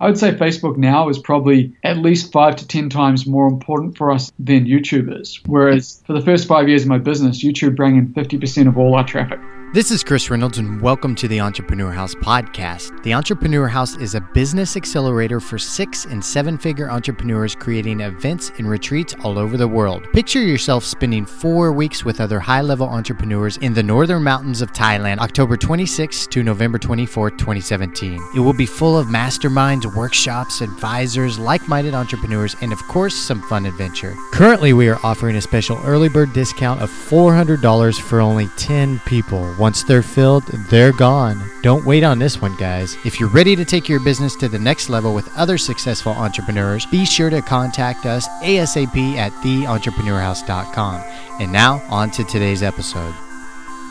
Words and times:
I 0.00 0.06
would 0.06 0.18
say 0.18 0.32
Facebook 0.32 0.78
now 0.78 1.10
is 1.10 1.18
probably 1.18 1.74
at 1.84 1.98
least 1.98 2.32
five 2.32 2.56
to 2.56 2.66
10 2.66 2.88
times 2.88 3.26
more 3.26 3.46
important 3.46 3.98
for 3.98 4.10
us 4.10 4.32
than 4.38 4.64
YouTube 4.64 5.20
is. 5.20 5.38
Whereas 5.44 6.02
for 6.06 6.14
the 6.14 6.22
first 6.22 6.48
five 6.48 6.70
years 6.70 6.82
of 6.82 6.88
my 6.88 6.96
business, 6.96 7.44
YouTube 7.44 7.76
brought 7.76 7.92
in 7.92 8.14
50% 8.14 8.66
of 8.66 8.78
all 8.78 8.94
our 8.94 9.06
traffic. 9.06 9.38
This 9.72 9.92
is 9.92 10.02
Chris 10.02 10.28
Reynolds, 10.28 10.58
and 10.58 10.80
welcome 10.80 11.14
to 11.14 11.28
the 11.28 11.38
Entrepreneur 11.38 11.92
House 11.92 12.12
podcast. 12.12 13.04
The 13.04 13.14
Entrepreneur 13.14 13.68
House 13.68 13.96
is 13.98 14.16
a 14.16 14.20
business 14.20 14.76
accelerator 14.76 15.38
for 15.38 15.58
six 15.58 16.06
and 16.06 16.24
seven 16.24 16.58
figure 16.58 16.90
entrepreneurs 16.90 17.54
creating 17.54 18.00
events 18.00 18.50
and 18.58 18.68
retreats 18.68 19.14
all 19.22 19.38
over 19.38 19.56
the 19.56 19.68
world. 19.68 20.08
Picture 20.12 20.40
yourself 20.40 20.82
spending 20.82 21.24
four 21.24 21.70
weeks 21.70 22.04
with 22.04 22.20
other 22.20 22.40
high 22.40 22.62
level 22.62 22.88
entrepreneurs 22.88 23.58
in 23.58 23.72
the 23.72 23.80
northern 23.80 24.24
mountains 24.24 24.60
of 24.60 24.72
Thailand, 24.72 25.18
October 25.18 25.56
26 25.56 26.26
to 26.26 26.42
November 26.42 26.76
24, 26.76 27.30
2017. 27.30 28.20
It 28.34 28.40
will 28.40 28.52
be 28.52 28.66
full 28.66 28.98
of 28.98 29.06
masterminds, 29.06 29.94
workshops, 29.94 30.62
advisors, 30.62 31.38
like 31.38 31.68
minded 31.68 31.94
entrepreneurs, 31.94 32.56
and 32.60 32.72
of 32.72 32.82
course, 32.88 33.14
some 33.14 33.40
fun 33.42 33.66
adventure. 33.66 34.16
Currently, 34.32 34.72
we 34.72 34.88
are 34.88 34.98
offering 35.04 35.36
a 35.36 35.40
special 35.40 35.80
early 35.84 36.08
bird 36.08 36.32
discount 36.32 36.82
of 36.82 36.90
$400 36.90 38.00
for 38.00 38.20
only 38.20 38.48
10 38.56 38.98
people. 39.06 39.59
Once 39.60 39.82
they're 39.82 40.02
filled, 40.02 40.44
they're 40.70 40.90
gone. 40.90 41.38
Don't 41.62 41.84
wait 41.84 42.02
on 42.02 42.18
this 42.18 42.40
one, 42.40 42.56
guys. 42.56 42.96
If 43.04 43.20
you're 43.20 43.28
ready 43.28 43.54
to 43.56 43.64
take 43.66 43.90
your 43.90 44.00
business 44.00 44.34
to 44.36 44.48
the 44.48 44.58
next 44.58 44.88
level 44.88 45.14
with 45.14 45.28
other 45.36 45.58
successful 45.58 46.12
entrepreneurs, 46.12 46.86
be 46.86 47.04
sure 47.04 47.28
to 47.28 47.42
contact 47.42 48.06
us 48.06 48.26
ASAP 48.42 49.16
at 49.16 49.32
theentrepreneurhouse.com. 49.32 51.04
And 51.40 51.52
now, 51.52 51.82
on 51.90 52.10
to 52.12 52.24
today's 52.24 52.62
episode. 52.62 53.14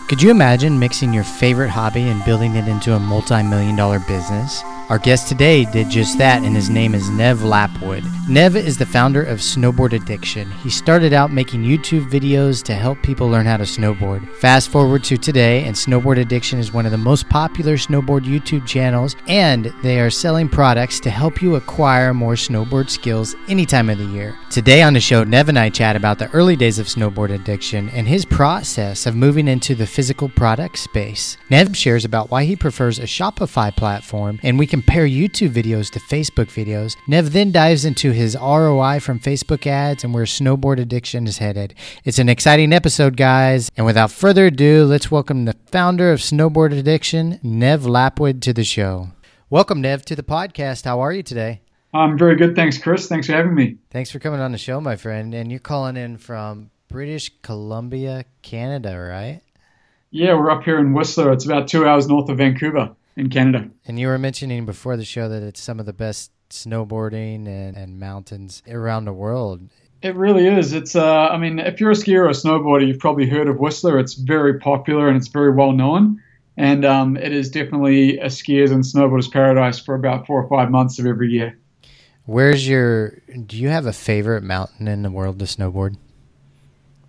Could 0.07 0.23
you 0.23 0.31
imagine 0.31 0.79
mixing 0.79 1.13
your 1.13 1.23
favorite 1.23 1.69
hobby 1.69 2.09
and 2.09 2.25
building 2.25 2.55
it 2.55 2.67
into 2.67 2.95
a 2.95 2.99
multi 2.99 3.43
million 3.43 3.75
dollar 3.75 3.99
business? 3.99 4.63
Our 4.89 4.97
guest 4.97 5.27
today 5.27 5.65
did 5.65 5.91
just 5.91 6.17
that, 6.17 6.41
and 6.41 6.55
his 6.55 6.71
name 6.71 6.95
is 6.95 7.11
Nev 7.11 7.41
Lapwood. 7.41 8.03
Nev 8.29 8.55
is 8.55 8.77
the 8.77 8.85
founder 8.85 9.23
of 9.23 9.39
Snowboard 9.39 9.93
Addiction. 9.93 10.51
He 10.51 10.69
started 10.69 11.13
out 11.13 11.31
making 11.31 11.63
YouTube 11.63 12.07
videos 12.11 12.61
to 12.65 12.75
help 12.75 13.01
people 13.01 13.27
learn 13.27 13.47
how 13.47 13.57
to 13.57 13.63
snowboard. 13.63 14.31
Fast 14.35 14.69
forward 14.69 15.03
to 15.05 15.17
today, 15.17 15.63
and 15.63 15.75
Snowboard 15.75 16.19
Addiction 16.19 16.59
is 16.59 16.71
one 16.71 16.85
of 16.85 16.91
the 16.91 16.97
most 16.99 17.27
popular 17.27 17.73
snowboard 17.73 18.25
YouTube 18.25 18.67
channels, 18.67 19.15
and 19.27 19.73
they 19.81 19.99
are 19.99 20.11
selling 20.11 20.47
products 20.47 20.99
to 20.99 21.09
help 21.09 21.41
you 21.41 21.55
acquire 21.55 22.13
more 22.13 22.35
snowboard 22.35 22.91
skills 22.91 23.35
any 23.47 23.65
time 23.65 23.89
of 23.89 23.97
the 23.97 24.05
year. 24.05 24.37
Today 24.51 24.83
on 24.83 24.93
the 24.93 24.99
show, 24.99 25.23
Nev 25.23 25.49
and 25.49 25.57
I 25.57 25.71
chat 25.71 25.95
about 25.95 26.19
the 26.19 26.29
early 26.29 26.55
days 26.55 26.77
of 26.77 26.85
snowboard 26.85 27.31
addiction 27.31 27.89
and 27.89 28.07
his 28.07 28.25
process 28.25 29.07
of 29.07 29.15
moving 29.15 29.47
into 29.47 29.73
the 29.73 29.87
physical 29.87 30.29
product 30.29 30.77
space. 30.77 31.35
Nev 31.49 31.75
shares 31.75 32.05
about 32.05 32.29
why 32.29 32.43
he 32.43 32.55
prefers 32.55 32.99
a 32.99 33.03
Shopify 33.05 33.75
platform, 33.75 34.39
and 34.43 34.59
we 34.59 34.67
compare 34.67 35.07
YouTube 35.07 35.49
videos 35.49 35.89
to 35.89 35.99
Facebook 35.99 36.53
videos. 36.53 36.95
Nev 37.07 37.33
then 37.33 37.51
dives 37.51 37.85
into 37.85 38.18
his 38.19 38.35
ROI 38.35 38.99
from 38.99 39.17
Facebook 39.17 39.65
ads 39.65 40.03
and 40.03 40.13
where 40.13 40.25
snowboard 40.25 40.77
addiction 40.77 41.25
is 41.25 41.37
headed. 41.37 41.73
It's 42.03 42.19
an 42.19 42.27
exciting 42.27 42.73
episode, 42.73 43.15
guys. 43.15 43.71
And 43.77 43.85
without 43.85 44.11
further 44.11 44.47
ado, 44.47 44.83
let's 44.83 45.09
welcome 45.09 45.45
the 45.45 45.55
founder 45.67 46.11
of 46.11 46.19
Snowboard 46.19 46.77
Addiction, 46.77 47.39
Nev 47.41 47.83
Lapwood, 47.83 48.41
to 48.41 48.51
the 48.51 48.65
show. 48.65 49.07
Welcome, 49.49 49.79
Nev, 49.79 50.03
to 50.03 50.17
the 50.17 50.23
podcast. 50.23 50.83
How 50.83 50.99
are 50.99 51.13
you 51.13 51.23
today? 51.23 51.61
I'm 51.93 52.17
very 52.17 52.35
good. 52.35 52.57
Thanks, 52.57 52.77
Chris. 52.77 53.07
Thanks 53.07 53.27
for 53.27 53.33
having 53.33 53.55
me. 53.55 53.77
Thanks 53.89 54.11
for 54.11 54.19
coming 54.19 54.41
on 54.41 54.51
the 54.51 54.57
show, 54.57 54.81
my 54.81 54.97
friend. 54.97 55.33
And 55.33 55.49
you're 55.49 55.61
calling 55.61 55.95
in 55.95 56.17
from 56.17 56.71
British 56.89 57.31
Columbia, 57.41 58.25
Canada, 58.41 58.99
right? 58.99 59.39
Yeah, 60.11 60.33
we're 60.33 60.51
up 60.51 60.63
here 60.63 60.79
in 60.79 60.93
Whistler. 60.93 61.31
It's 61.31 61.45
about 61.45 61.69
two 61.69 61.87
hours 61.87 62.09
north 62.09 62.27
of 62.27 62.39
Vancouver 62.39 62.93
in 63.15 63.29
Canada. 63.29 63.69
And 63.85 63.97
you 63.97 64.07
were 64.07 64.17
mentioning 64.17 64.65
before 64.65 64.97
the 64.97 65.05
show 65.05 65.29
that 65.29 65.41
it's 65.41 65.61
some 65.61 65.79
of 65.79 65.85
the 65.85 65.93
best 65.93 66.31
snowboarding 66.49 67.47
and, 67.47 67.77
and 67.77 67.99
mountains 67.99 68.63
around 68.67 69.05
the 69.05 69.13
world. 69.13 69.61
It 70.01 70.15
really 70.15 70.47
is. 70.47 70.73
It's 70.73 70.95
uh, 70.95 71.27
I 71.27 71.37
mean, 71.37 71.59
if 71.59 71.79
you're 71.79 71.91
a 71.91 71.95
skier 71.95 72.25
or 72.25 72.29
a 72.29 72.33
snowboarder, 72.33 72.87
you've 72.87 72.99
probably 72.99 73.27
heard 73.27 73.47
of 73.47 73.59
Whistler. 73.59 73.99
It's 73.99 74.13
very 74.13 74.59
popular 74.59 75.07
and 75.07 75.17
it's 75.17 75.27
very 75.27 75.51
well 75.51 75.73
known. 75.73 76.21
And 76.55 76.85
um, 76.85 77.17
it 77.17 77.31
is 77.31 77.49
definitely 77.49 78.19
a 78.19 78.25
skiers 78.25 78.71
and 78.71 78.83
snowboarders 78.83 79.31
paradise 79.31 79.79
for 79.79 79.95
about 79.95 80.25
four 80.25 80.43
or 80.43 80.49
five 80.49 80.69
months 80.71 80.99
of 80.99 81.05
every 81.05 81.29
year. 81.29 81.57
Where's 82.25 82.67
your? 82.67 83.17
Do 83.45 83.57
you 83.57 83.69
have 83.69 83.85
a 83.85 83.93
favorite 83.93 84.43
mountain 84.43 84.87
in 84.87 85.01
the 85.01 85.11
world 85.11 85.39
to 85.39 85.45
snowboard? 85.45 85.97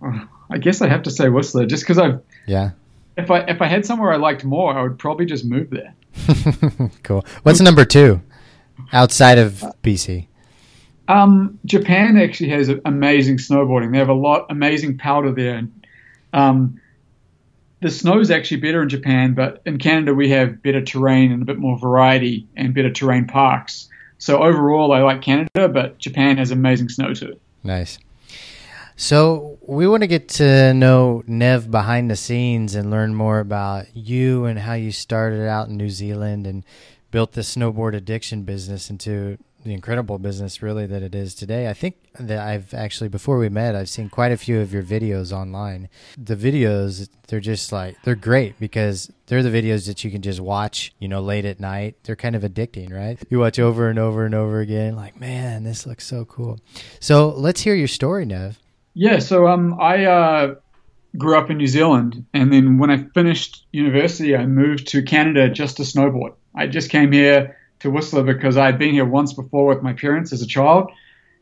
I 0.49 0.57
guess 0.57 0.81
I 0.81 0.89
have 0.89 1.03
to 1.03 1.11
say 1.11 1.29
Whistler, 1.29 1.65
just 1.65 1.83
because 1.83 1.97
I've 1.97 2.21
yeah. 2.45 2.71
If 3.17 3.31
I 3.31 3.39
if 3.41 3.61
I 3.61 3.67
had 3.67 3.85
somewhere 3.85 4.11
I 4.11 4.17
liked 4.17 4.43
more, 4.43 4.73
I 4.73 4.81
would 4.81 4.99
probably 4.99 5.25
just 5.25 5.45
move 5.45 5.69
there. 5.69 5.93
cool. 7.03 7.25
What's 7.43 7.61
number 7.61 7.85
two 7.85 8.21
outside 8.93 9.37
of 9.37 9.63
BC? 9.83 10.27
Um, 11.07 11.59
Japan 11.65 12.17
actually 12.17 12.49
has 12.49 12.69
amazing 12.85 13.37
snowboarding. 13.37 13.91
They 13.91 13.97
have 13.97 14.09
a 14.09 14.13
lot 14.13 14.45
amazing 14.49 14.97
powder 14.97 15.31
there. 15.31 15.67
Um, 16.33 16.79
the 17.81 17.89
snow 17.89 18.19
is 18.19 18.31
actually 18.31 18.61
better 18.61 18.81
in 18.81 18.89
Japan, 18.89 19.33
but 19.33 19.61
in 19.65 19.77
Canada 19.77 20.13
we 20.13 20.29
have 20.29 20.61
better 20.61 20.81
terrain 20.81 21.31
and 21.31 21.41
a 21.41 21.45
bit 21.45 21.57
more 21.57 21.77
variety 21.77 22.47
and 22.55 22.73
better 22.73 22.91
terrain 22.91 23.25
parks. 23.25 23.89
So 24.19 24.43
overall, 24.43 24.93
I 24.93 25.01
like 25.01 25.21
Canada, 25.21 25.67
but 25.67 25.97
Japan 25.97 26.37
has 26.37 26.51
amazing 26.51 26.89
snow 26.89 27.13
too. 27.13 27.39
Nice. 27.63 27.97
So 28.95 29.57
we 29.61 29.87
want 29.87 30.03
to 30.03 30.07
get 30.07 30.29
to 30.29 30.75
know 30.75 31.23
Nev 31.25 31.71
behind 31.71 32.11
the 32.11 32.15
scenes 32.15 32.75
and 32.75 32.91
learn 32.91 33.15
more 33.15 33.39
about 33.39 33.87
you 33.95 34.45
and 34.45 34.59
how 34.59 34.73
you 34.73 34.91
started 34.91 35.47
out 35.47 35.69
in 35.69 35.75
New 35.75 35.89
Zealand 35.89 36.45
and 36.45 36.63
built 37.11 37.33
the 37.33 37.41
snowboard 37.41 37.93
addiction 37.95 38.43
business 38.43 38.89
into 38.89 39.37
the 39.63 39.73
incredible 39.73 40.17
business 40.17 40.61
really 40.61 40.85
that 40.87 41.03
it 41.03 41.13
is 41.13 41.35
today. 41.35 41.69
I 41.69 41.73
think 41.73 41.95
that 42.19 42.39
I've 42.39 42.73
actually 42.73 43.09
before 43.09 43.37
we 43.37 43.49
met, 43.49 43.75
I've 43.75 43.89
seen 43.89 44.09
quite 44.09 44.31
a 44.31 44.37
few 44.37 44.59
of 44.59 44.73
your 44.73 44.83
videos 44.83 45.31
online. 45.31 45.89
The 46.17 46.35
videos 46.35 47.09
they're 47.27 47.39
just 47.39 47.71
like 47.71 48.01
they're 48.03 48.15
great 48.15 48.59
because 48.59 49.11
they're 49.27 49.43
the 49.43 49.49
videos 49.49 49.87
that 49.87 50.03
you 50.03 50.11
can 50.11 50.21
just 50.21 50.39
watch, 50.39 50.93
you 50.99 51.07
know, 51.07 51.21
late 51.21 51.45
at 51.45 51.59
night. 51.59 51.95
They're 52.03 52.15
kind 52.15 52.35
of 52.35 52.41
addicting, 52.43 52.91
right? 52.91 53.19
You 53.29 53.39
watch 53.39 53.59
over 53.59 53.89
and 53.89 53.99
over 53.99 54.25
and 54.25 54.33
over 54.33 54.59
again 54.59 54.95
like, 54.95 55.19
"Man, 55.19 55.63
this 55.63 55.85
looks 55.85 56.05
so 56.05 56.25
cool." 56.25 56.59
So, 56.99 57.29
let's 57.29 57.61
hear 57.61 57.75
your 57.75 57.87
story, 57.87 58.25
Nev. 58.25 58.59
Yeah, 58.93 59.19
so 59.19 59.47
um, 59.47 59.79
I 59.79 60.05
uh, 60.05 60.55
grew 61.17 61.37
up 61.37 61.49
in 61.49 61.57
New 61.57 61.67
Zealand, 61.67 62.25
and 62.33 62.51
then 62.51 62.77
when 62.77 62.89
I 62.89 63.05
finished 63.13 63.65
university, 63.71 64.35
I 64.35 64.45
moved 64.45 64.87
to 64.87 65.01
Canada 65.01 65.49
just 65.49 65.77
to 65.77 65.83
snowboard. 65.83 66.33
I 66.55 66.67
just 66.67 66.89
came 66.89 67.11
here 67.11 67.57
to 67.79 67.89
Whistler 67.89 68.23
because 68.23 68.57
I 68.57 68.65
had 68.65 68.77
been 68.77 68.93
here 68.93 69.05
once 69.05 69.33
before 69.33 69.67
with 69.67 69.81
my 69.81 69.93
parents 69.93 70.33
as 70.33 70.41
a 70.41 70.47
child, 70.47 70.91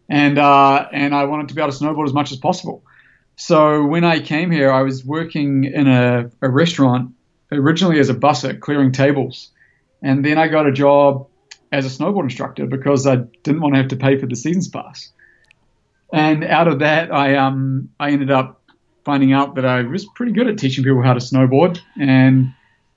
and 0.09 0.37
uh, 0.37 0.87
and 0.91 1.13
I 1.13 1.25
wanted 1.25 1.49
to 1.49 1.55
be 1.55 1.61
able 1.61 1.71
to 1.71 1.77
snowboard 1.77 2.05
as 2.05 2.13
much 2.13 2.31
as 2.31 2.37
possible. 2.37 2.83
So 3.35 3.85
when 3.85 4.03
I 4.03 4.19
came 4.19 4.51
here, 4.51 4.71
I 4.71 4.81
was 4.81 5.05
working 5.05 5.63
in 5.63 5.87
a, 5.87 6.29
a 6.41 6.49
restaurant 6.49 7.13
originally 7.51 7.99
as 7.99 8.09
a 8.09 8.13
busser, 8.13 8.59
clearing 8.59 8.91
tables, 8.91 9.49
and 10.01 10.23
then 10.23 10.37
I 10.37 10.47
got 10.47 10.67
a 10.67 10.71
job 10.71 11.27
as 11.71 11.85
a 11.85 11.89
snowboard 11.89 12.23
instructor 12.23 12.65
because 12.65 13.07
I 13.07 13.17
didn't 13.43 13.61
want 13.61 13.75
to 13.75 13.79
have 13.79 13.89
to 13.89 13.95
pay 13.95 14.19
for 14.19 14.25
the 14.25 14.35
season's 14.35 14.67
pass 14.67 15.11
and 16.11 16.43
out 16.43 16.67
of 16.67 16.79
that, 16.79 17.13
I 17.13 17.35
um 17.35 17.89
I 17.99 18.11
ended 18.11 18.31
up 18.31 18.61
finding 19.05 19.33
out 19.33 19.55
that 19.55 19.65
I 19.65 19.81
was 19.81 20.05
pretty 20.05 20.31
good 20.31 20.47
at 20.47 20.57
teaching 20.57 20.83
people 20.83 21.01
how 21.01 21.13
to 21.13 21.19
snowboard, 21.19 21.79
and 21.99 22.53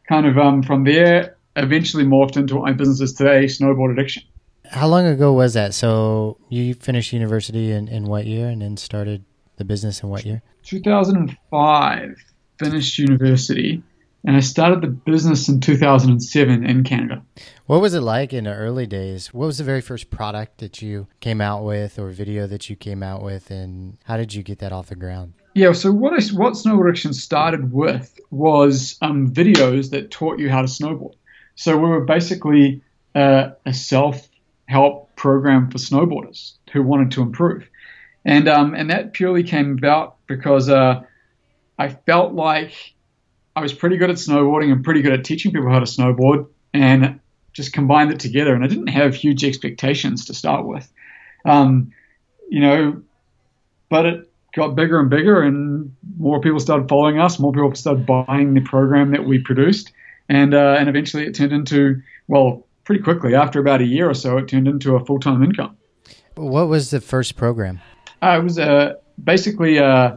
kind 0.08 0.26
of 0.26 0.38
um 0.38 0.62
from 0.62 0.84
there 0.84 1.36
eventually 1.56 2.04
morphed 2.04 2.36
into 2.36 2.56
what 2.56 2.64
my 2.64 2.72
business 2.72 3.00
is 3.00 3.12
today, 3.12 3.44
snowboard 3.44 3.92
addiction. 3.92 4.22
How 4.70 4.86
long 4.86 5.06
ago 5.06 5.32
was 5.32 5.54
that? 5.54 5.74
So 5.74 6.38
you 6.48 6.74
finished 6.74 7.12
university 7.12 7.72
in, 7.72 7.88
in 7.88 8.04
what 8.04 8.26
year, 8.26 8.48
and 8.48 8.62
then 8.62 8.76
started 8.76 9.24
the 9.56 9.64
business 9.64 10.02
in 10.02 10.08
what 10.08 10.24
year? 10.24 10.42
2005. 10.64 12.16
Finished 12.58 12.98
university, 12.98 13.82
and 14.24 14.36
I 14.36 14.40
started 14.40 14.82
the 14.82 14.86
business 14.86 15.48
in 15.48 15.60
2007 15.60 16.64
in 16.64 16.84
Canada. 16.84 17.22
What 17.66 17.80
was 17.80 17.92
it 17.92 18.02
like 18.02 18.32
in 18.32 18.44
the 18.44 18.54
early 18.54 18.86
days? 18.86 19.34
What 19.34 19.46
was 19.46 19.58
the 19.58 19.64
very 19.64 19.80
first 19.80 20.10
product 20.10 20.58
that 20.58 20.80
you 20.80 21.08
came 21.20 21.40
out 21.40 21.64
with, 21.64 21.98
or 21.98 22.10
video 22.10 22.46
that 22.46 22.70
you 22.70 22.76
came 22.76 23.02
out 23.02 23.22
with, 23.22 23.50
and 23.50 23.98
how 24.04 24.16
did 24.16 24.32
you 24.32 24.42
get 24.42 24.60
that 24.60 24.72
off 24.72 24.88
the 24.88 24.94
ground? 24.94 25.34
Yeah, 25.54 25.72
so 25.72 25.90
what 25.90 26.12
I, 26.12 26.24
what 26.34 26.54
Snowboard 26.54 26.90
Addiction 26.90 27.12
started 27.12 27.72
with 27.72 28.18
was 28.30 28.96
um, 29.02 29.30
videos 29.30 29.90
that 29.90 30.10
taught 30.10 30.38
you 30.38 30.48
how 30.48 30.62
to 30.62 30.68
snowboard. 30.68 31.14
So 31.54 31.76
we 31.76 31.88
were 31.88 32.04
basically 32.04 32.82
uh, 33.14 33.50
a 33.66 33.72
self 33.72 34.28
help 34.66 35.14
program 35.16 35.70
for 35.70 35.78
snowboarders 35.78 36.52
who 36.72 36.82
wanted 36.82 37.12
to 37.12 37.22
improve, 37.22 37.68
and 38.24 38.48
um, 38.48 38.74
and 38.74 38.90
that 38.90 39.12
purely 39.12 39.42
came 39.42 39.72
about 39.72 40.16
because 40.26 40.68
uh, 40.68 41.02
I 41.78 41.88
felt 41.88 42.32
like 42.32 42.94
I 43.54 43.60
was 43.60 43.72
pretty 43.72 43.96
good 43.98 44.10
at 44.10 44.16
snowboarding 44.16 44.72
and 44.72 44.84
pretty 44.84 45.02
good 45.02 45.12
at 45.12 45.24
teaching 45.24 45.52
people 45.52 45.70
how 45.70 45.80
to 45.80 45.86
snowboard, 45.86 46.48
and 46.72 47.20
just 47.52 47.72
combined 47.72 48.12
it 48.12 48.20
together. 48.20 48.54
And 48.54 48.64
I 48.64 48.66
didn't 48.68 48.88
have 48.88 49.14
huge 49.14 49.44
expectations 49.44 50.26
to 50.26 50.34
start 50.34 50.66
with, 50.66 50.90
um, 51.44 51.92
you 52.48 52.60
know, 52.60 53.02
but 53.90 54.06
it 54.06 54.32
got 54.54 54.74
bigger 54.74 55.00
and 55.00 55.10
bigger, 55.10 55.42
and 55.42 55.94
more 56.18 56.40
people 56.40 56.60
started 56.60 56.88
following 56.88 57.18
us. 57.18 57.38
More 57.38 57.52
people 57.52 57.74
started 57.74 58.06
buying 58.06 58.54
the 58.54 58.60
program 58.60 59.10
that 59.12 59.24
we 59.24 59.38
produced, 59.38 59.92
and 60.28 60.54
uh, 60.54 60.76
and 60.78 60.88
eventually 60.88 61.24
it 61.24 61.34
turned 61.34 61.52
into 61.52 62.02
well, 62.28 62.66
pretty 62.84 63.02
quickly. 63.02 63.34
After 63.34 63.60
about 63.60 63.80
a 63.80 63.86
year 63.86 64.08
or 64.08 64.14
so, 64.14 64.38
it 64.38 64.48
turned 64.48 64.68
into 64.68 64.96
a 64.96 65.04
full 65.04 65.20
time 65.20 65.42
income. 65.42 65.76
What 66.34 66.68
was 66.68 66.90
the 66.90 67.00
first 67.00 67.36
program? 67.36 67.80
Uh, 68.22 68.38
it 68.40 68.44
was 68.44 68.58
uh, 68.58 68.94
basically 69.22 69.78
uh, 69.78 70.16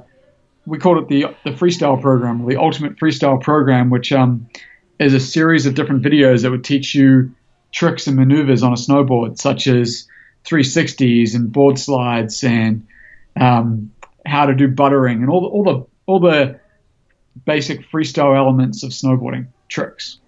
we 0.66 0.78
called 0.78 0.98
it 0.98 1.08
the 1.08 1.36
the 1.44 1.56
freestyle 1.56 2.02
program, 2.02 2.46
the 2.48 2.58
ultimate 2.58 2.98
freestyle 2.98 3.42
program, 3.42 3.90
which 3.90 4.12
um, 4.12 4.48
is 5.00 5.14
a 5.14 5.20
series 5.20 5.66
of 5.66 5.76
different 5.76 6.04
videos 6.04 6.44
that 6.44 6.52
would 6.52 6.64
teach 6.64 6.96
you 6.96 7.34
tricks 7.72 8.08
and 8.08 8.16
maneuvers 8.16 8.64
on 8.64 8.72
a 8.72 8.76
snowboard, 8.76 9.38
such 9.38 9.68
as 9.68 10.08
360s 10.46 11.36
and 11.36 11.52
board 11.52 11.78
slides 11.78 12.44
and 12.44 12.88
um, 13.40 13.92
how 14.26 14.46
to 14.46 14.56
do 14.56 14.68
buttering 14.68 15.22
and 15.22 15.30
all 15.30 15.42
the, 15.42 15.48
all 15.48 15.64
the 15.64 15.86
all 16.06 16.20
the 16.20 16.60
basic 17.46 17.90
freestyle 17.92 18.38
elements 18.38 18.84
of 18.84 18.92
snowboarding 18.92 19.48
tricks. 19.68 20.20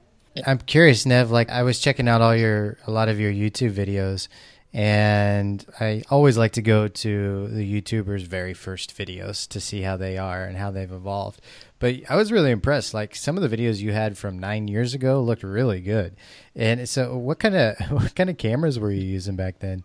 I'm 0.45 0.59
curious, 0.59 1.05
Nev. 1.05 1.31
Like 1.31 1.49
I 1.49 1.63
was 1.63 1.79
checking 1.79 2.07
out 2.07 2.21
all 2.21 2.35
your 2.35 2.77
a 2.85 2.91
lot 2.91 3.09
of 3.09 3.19
your 3.19 3.31
YouTube 3.31 3.73
videos, 3.73 4.27
and 4.73 5.65
I 5.79 6.03
always 6.09 6.37
like 6.37 6.51
to 6.53 6.61
go 6.61 6.87
to 6.87 7.47
the 7.47 7.81
YouTubers' 7.81 8.21
very 8.21 8.53
first 8.53 8.95
videos 8.95 9.47
to 9.49 9.59
see 9.59 9.81
how 9.81 9.97
they 9.97 10.17
are 10.17 10.45
and 10.45 10.57
how 10.57 10.71
they've 10.71 10.91
evolved. 10.91 11.41
But 11.79 11.95
I 12.09 12.15
was 12.15 12.31
really 12.31 12.51
impressed. 12.51 12.93
Like 12.93 13.15
some 13.15 13.37
of 13.37 13.49
the 13.49 13.55
videos 13.55 13.79
you 13.79 13.91
had 13.91 14.17
from 14.17 14.39
nine 14.39 14.67
years 14.67 14.93
ago 14.93 15.21
looked 15.21 15.43
really 15.43 15.81
good. 15.81 16.15
And 16.55 16.87
so, 16.87 17.17
what 17.17 17.39
kind 17.39 17.55
of 17.55 17.77
what 17.89 18.15
kind 18.15 18.29
of 18.29 18.37
cameras 18.37 18.79
were 18.79 18.91
you 18.91 19.03
using 19.03 19.35
back 19.35 19.59
then? 19.59 19.83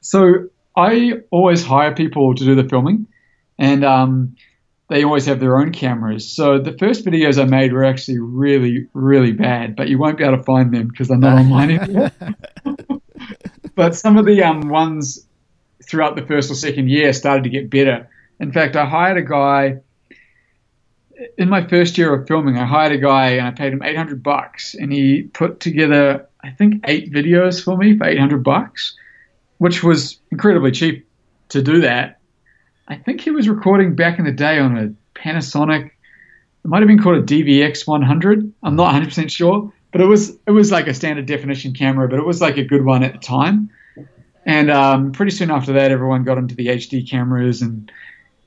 So 0.00 0.48
I 0.76 1.14
always 1.30 1.64
hire 1.64 1.94
people 1.94 2.34
to 2.34 2.44
do 2.44 2.54
the 2.54 2.68
filming, 2.68 3.06
and 3.58 3.84
um, 3.84 4.36
they 4.88 5.04
always 5.04 5.26
have 5.26 5.38
their 5.38 5.58
own 5.58 5.72
cameras. 5.72 6.30
So 6.30 6.58
the 6.58 6.76
first 6.78 7.04
videos 7.04 7.40
I 7.40 7.44
made 7.44 7.72
were 7.72 7.84
actually 7.84 8.18
really, 8.18 8.88
really 8.94 9.32
bad, 9.32 9.76
but 9.76 9.88
you 9.88 9.98
won't 9.98 10.16
be 10.16 10.24
able 10.24 10.38
to 10.38 10.42
find 10.42 10.72
them 10.72 10.88
because 10.88 11.08
they're 11.08 11.18
not 11.18 11.38
online 11.38 11.70
anymore. 11.72 12.10
but 13.74 13.94
some 13.94 14.16
of 14.16 14.24
the 14.24 14.42
um, 14.42 14.68
ones 14.68 15.26
throughout 15.84 16.16
the 16.16 16.26
first 16.26 16.50
or 16.50 16.54
second 16.54 16.88
year 16.88 17.12
started 17.12 17.44
to 17.44 17.50
get 17.50 17.70
better. 17.70 18.08
In 18.40 18.50
fact, 18.50 18.76
I 18.76 18.86
hired 18.86 19.18
a 19.18 19.22
guy 19.22 19.80
in 21.36 21.48
my 21.48 21.66
first 21.66 21.98
year 21.98 22.14
of 22.14 22.26
filming. 22.26 22.56
I 22.56 22.64
hired 22.64 22.92
a 22.92 22.98
guy 22.98 23.30
and 23.32 23.46
I 23.46 23.50
paid 23.50 23.74
him 23.74 23.82
800 23.82 24.22
bucks, 24.22 24.74
and 24.74 24.92
he 24.92 25.22
put 25.22 25.60
together 25.60 26.26
I 26.42 26.50
think 26.50 26.84
eight 26.86 27.12
videos 27.12 27.62
for 27.62 27.76
me 27.76 27.98
for 27.98 28.06
800 28.06 28.44
bucks, 28.44 28.96
which 29.58 29.82
was 29.82 30.20
incredibly 30.30 30.70
cheap 30.70 31.06
to 31.48 31.62
do 31.62 31.80
that 31.80 32.17
I 32.88 32.96
think 32.96 33.20
he 33.20 33.30
was 33.30 33.48
recording 33.48 33.94
back 33.94 34.18
in 34.18 34.24
the 34.24 34.32
day 34.32 34.58
on 34.58 34.78
a 34.78 35.18
Panasonic. 35.18 35.86
It 35.86 35.92
might 36.64 36.78
have 36.78 36.88
been 36.88 37.02
called 37.02 37.18
a 37.18 37.22
DVX 37.22 37.86
100. 37.86 38.52
I'm 38.62 38.76
not 38.76 38.94
100% 38.94 39.30
sure, 39.30 39.70
but 39.92 40.00
it 40.00 40.06
was 40.06 40.30
it 40.46 40.52
was 40.52 40.72
like 40.72 40.86
a 40.86 40.94
standard 40.94 41.26
definition 41.26 41.74
camera, 41.74 42.08
but 42.08 42.18
it 42.18 42.24
was 42.24 42.40
like 42.40 42.56
a 42.56 42.64
good 42.64 42.84
one 42.84 43.04
at 43.04 43.12
the 43.12 43.18
time. 43.18 43.70
And 44.46 44.70
um, 44.70 45.12
pretty 45.12 45.32
soon 45.32 45.50
after 45.50 45.74
that, 45.74 45.90
everyone 45.90 46.24
got 46.24 46.38
into 46.38 46.54
the 46.54 46.68
HD 46.68 47.08
cameras, 47.08 47.60
and 47.60 47.92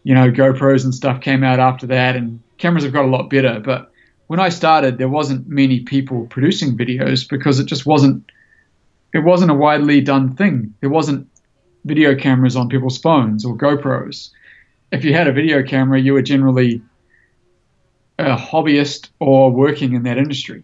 you 0.03 0.15
know 0.15 0.31
GoPros 0.31 0.83
and 0.83 0.95
stuff 0.95 1.21
came 1.21 1.43
out 1.43 1.59
after 1.59 1.85
that, 1.87 2.15
and 2.15 2.41
cameras 2.57 2.83
have 2.83 2.93
got 2.93 3.05
a 3.05 3.09
lot 3.09 3.29
better. 3.29 3.59
But 3.59 3.91
when 4.25 4.39
I 4.39 4.49
started, 4.49 4.97
there 4.97 5.07
wasn't 5.07 5.47
many 5.47 5.81
people 5.81 6.25
producing 6.25 6.75
videos 6.75 7.29
because 7.29 7.59
it 7.59 7.67
just 7.67 7.85
wasn't 7.85 8.31
it 9.13 9.19
wasn't 9.19 9.51
a 9.51 9.55
widely 9.55 10.01
done 10.01 10.35
thing. 10.35 10.73
There 10.79 10.89
wasn't 10.89 11.27
video 11.85 12.15
cameras 12.15 12.55
on 12.55 12.69
people's 12.69 12.97
phones 12.97 13.45
or 13.45 13.57
GoPros. 13.57 14.29
If 14.91 15.03
you 15.03 15.13
had 15.13 15.27
a 15.27 15.31
video 15.31 15.63
camera, 15.63 15.99
you 15.99 16.13
were 16.13 16.21
generally 16.21 16.81
a 18.19 18.35
hobbyist 18.35 19.09
or 19.19 19.51
working 19.51 19.93
in 19.93 20.03
that 20.03 20.17
industry. 20.17 20.63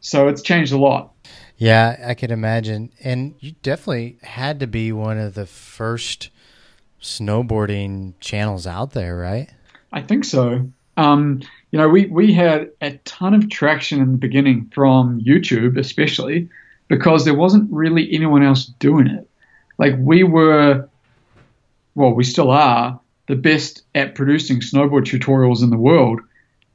So 0.00 0.28
it's 0.28 0.42
changed 0.42 0.72
a 0.72 0.78
lot. 0.78 1.12
Yeah, 1.56 1.96
I 2.06 2.14
could 2.14 2.30
imagine. 2.30 2.92
And 3.02 3.34
you 3.40 3.52
definitely 3.62 4.18
had 4.22 4.60
to 4.60 4.66
be 4.66 4.92
one 4.92 5.18
of 5.18 5.34
the 5.34 5.46
first 5.46 6.30
snowboarding 7.00 8.14
channels 8.20 8.66
out 8.66 8.92
there, 8.92 9.16
right? 9.16 9.48
I 9.92 10.02
think 10.02 10.24
so. 10.24 10.70
Um, 10.96 11.42
you 11.70 11.78
know, 11.78 11.88
we, 11.88 12.06
we 12.06 12.32
had 12.32 12.70
a 12.80 12.92
ton 12.98 13.34
of 13.34 13.50
traction 13.50 14.00
in 14.00 14.12
the 14.12 14.18
beginning 14.18 14.70
from 14.74 15.20
YouTube, 15.20 15.78
especially 15.78 16.48
because 16.88 17.24
there 17.24 17.34
wasn't 17.34 17.70
really 17.70 18.12
anyone 18.12 18.42
else 18.42 18.66
doing 18.66 19.06
it 19.06 19.28
like 19.78 19.94
we 19.98 20.22
were, 20.22 20.88
well, 21.94 22.12
we 22.12 22.24
still 22.24 22.50
are 22.50 23.00
the 23.26 23.36
best 23.36 23.82
at 23.94 24.14
producing 24.14 24.60
snowboard 24.60 25.04
tutorials 25.04 25.62
in 25.62 25.70
the 25.70 25.76
world, 25.76 26.20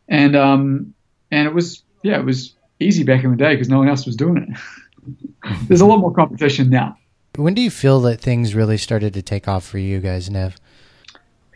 and 0.08 0.36
um, 0.36 0.94
and 1.32 1.48
it 1.48 1.54
was 1.54 1.84
yeah, 2.04 2.20
it 2.20 2.26
was 2.26 2.56
easy 2.80 3.04
back 3.04 3.24
in 3.24 3.32
the 3.32 3.38
day 3.38 3.54
because 3.54 3.70
no 3.70 3.80
one 3.80 3.88
else 3.88 4.06
was 4.06 4.16
doing 4.16 4.38
it. 4.38 5.58
There's 5.68 5.82
a 5.82 5.86
lot 5.86 5.98
more 5.98 6.14
competition 6.14 6.70
now. 6.70 6.98
When 7.36 7.54
do 7.54 7.62
you 7.62 7.72
feel 7.72 8.02
that 8.02 8.20
things 8.20 8.54
really 8.54 8.78
started 8.78 9.14
to 9.14 9.22
take 9.22 9.48
off 9.48 9.66
for 9.66 9.78
you 9.78 10.00
guys, 10.00 10.30
Nev? 10.30 10.58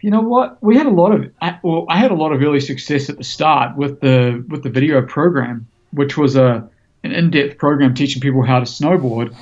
You 0.02 0.12
know 0.12 0.22
what? 0.22 0.62
We 0.62 0.78
had 0.78 0.86
a 0.86 0.92
lot 0.92 1.12
of 1.12 1.32
I, 1.42 1.60
well, 1.64 1.86
I 1.90 1.98
had 1.98 2.12
a 2.12 2.16
lot 2.16 2.32
of 2.32 2.42
early 2.42 2.60
success 2.60 3.10
at 3.10 3.18
the 3.18 3.24
start 3.24 3.76
with 3.76 4.02
the 4.02 4.46
with 4.48 4.64
the 4.64 4.70
video 4.70 5.02
program, 5.02 5.68
which 5.92 6.18
was 6.18 6.36
a 6.36 6.68
an 7.04 7.12
in-depth 7.12 7.58
program 7.58 7.94
teaching 7.94 8.22
people 8.22 8.42
how 8.44 8.60
to 8.60 8.66
snowboard 8.66 9.36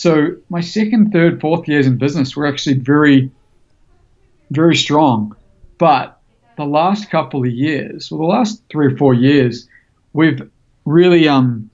so 0.00 0.34
my 0.48 0.62
second, 0.62 1.12
third, 1.12 1.42
fourth 1.42 1.68
years 1.68 1.86
in 1.86 1.98
business 1.98 2.34
were 2.34 2.46
actually 2.46 2.78
very, 2.78 3.30
very 4.50 4.74
strong. 4.74 5.36
But 5.76 6.18
the 6.56 6.64
last 6.64 7.10
couple 7.10 7.44
of 7.44 7.50
years, 7.50 8.10
or 8.10 8.16
the 8.16 8.24
last 8.24 8.62
three 8.70 8.86
or 8.86 8.96
four 8.96 9.12
years, 9.12 9.68
we've 10.14 10.40
really 10.86 11.28
um 11.28 11.70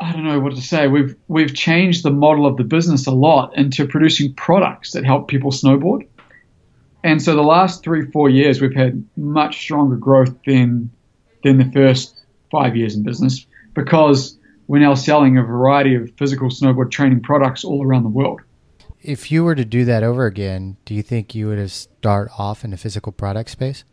I 0.00 0.12
don't 0.12 0.24
know 0.24 0.40
what 0.40 0.54
to 0.54 0.62
say. 0.62 0.88
We've 0.88 1.14
we've 1.28 1.54
changed 1.54 2.02
the 2.04 2.10
model 2.10 2.46
of 2.46 2.56
the 2.56 2.64
business 2.64 3.06
a 3.06 3.10
lot 3.10 3.54
into 3.54 3.86
producing 3.86 4.32
products 4.32 4.92
that 4.92 5.04
help 5.04 5.28
people 5.28 5.50
snowboard. 5.50 6.08
And 7.04 7.20
so 7.20 7.36
the 7.36 7.42
last 7.42 7.84
three, 7.84 8.10
four 8.10 8.30
years 8.30 8.62
we've 8.62 8.74
had 8.74 9.04
much 9.18 9.60
stronger 9.60 9.96
growth 9.96 10.34
than 10.46 10.90
than 11.44 11.58
the 11.58 11.70
first 11.70 12.24
five 12.50 12.76
years 12.76 12.96
in 12.96 13.02
business 13.02 13.44
because 13.74 14.38
we're 14.68 14.80
now 14.80 14.94
selling 14.94 15.38
a 15.38 15.42
variety 15.42 15.94
of 15.94 16.10
physical 16.16 16.48
snowboard 16.48 16.90
training 16.90 17.22
products 17.22 17.64
all 17.64 17.84
around 17.84 18.02
the 18.02 18.08
world. 18.08 18.40
If 19.00 19.30
you 19.30 19.44
were 19.44 19.54
to 19.54 19.64
do 19.64 19.84
that 19.84 20.02
over 20.02 20.26
again, 20.26 20.76
do 20.84 20.94
you 20.94 21.02
think 21.02 21.34
you 21.34 21.48
would 21.48 21.58
have 21.58 21.70
start 21.70 22.30
off 22.36 22.64
in 22.64 22.70
the 22.70 22.76
physical 22.76 23.12
product 23.12 23.50
space? 23.50 23.84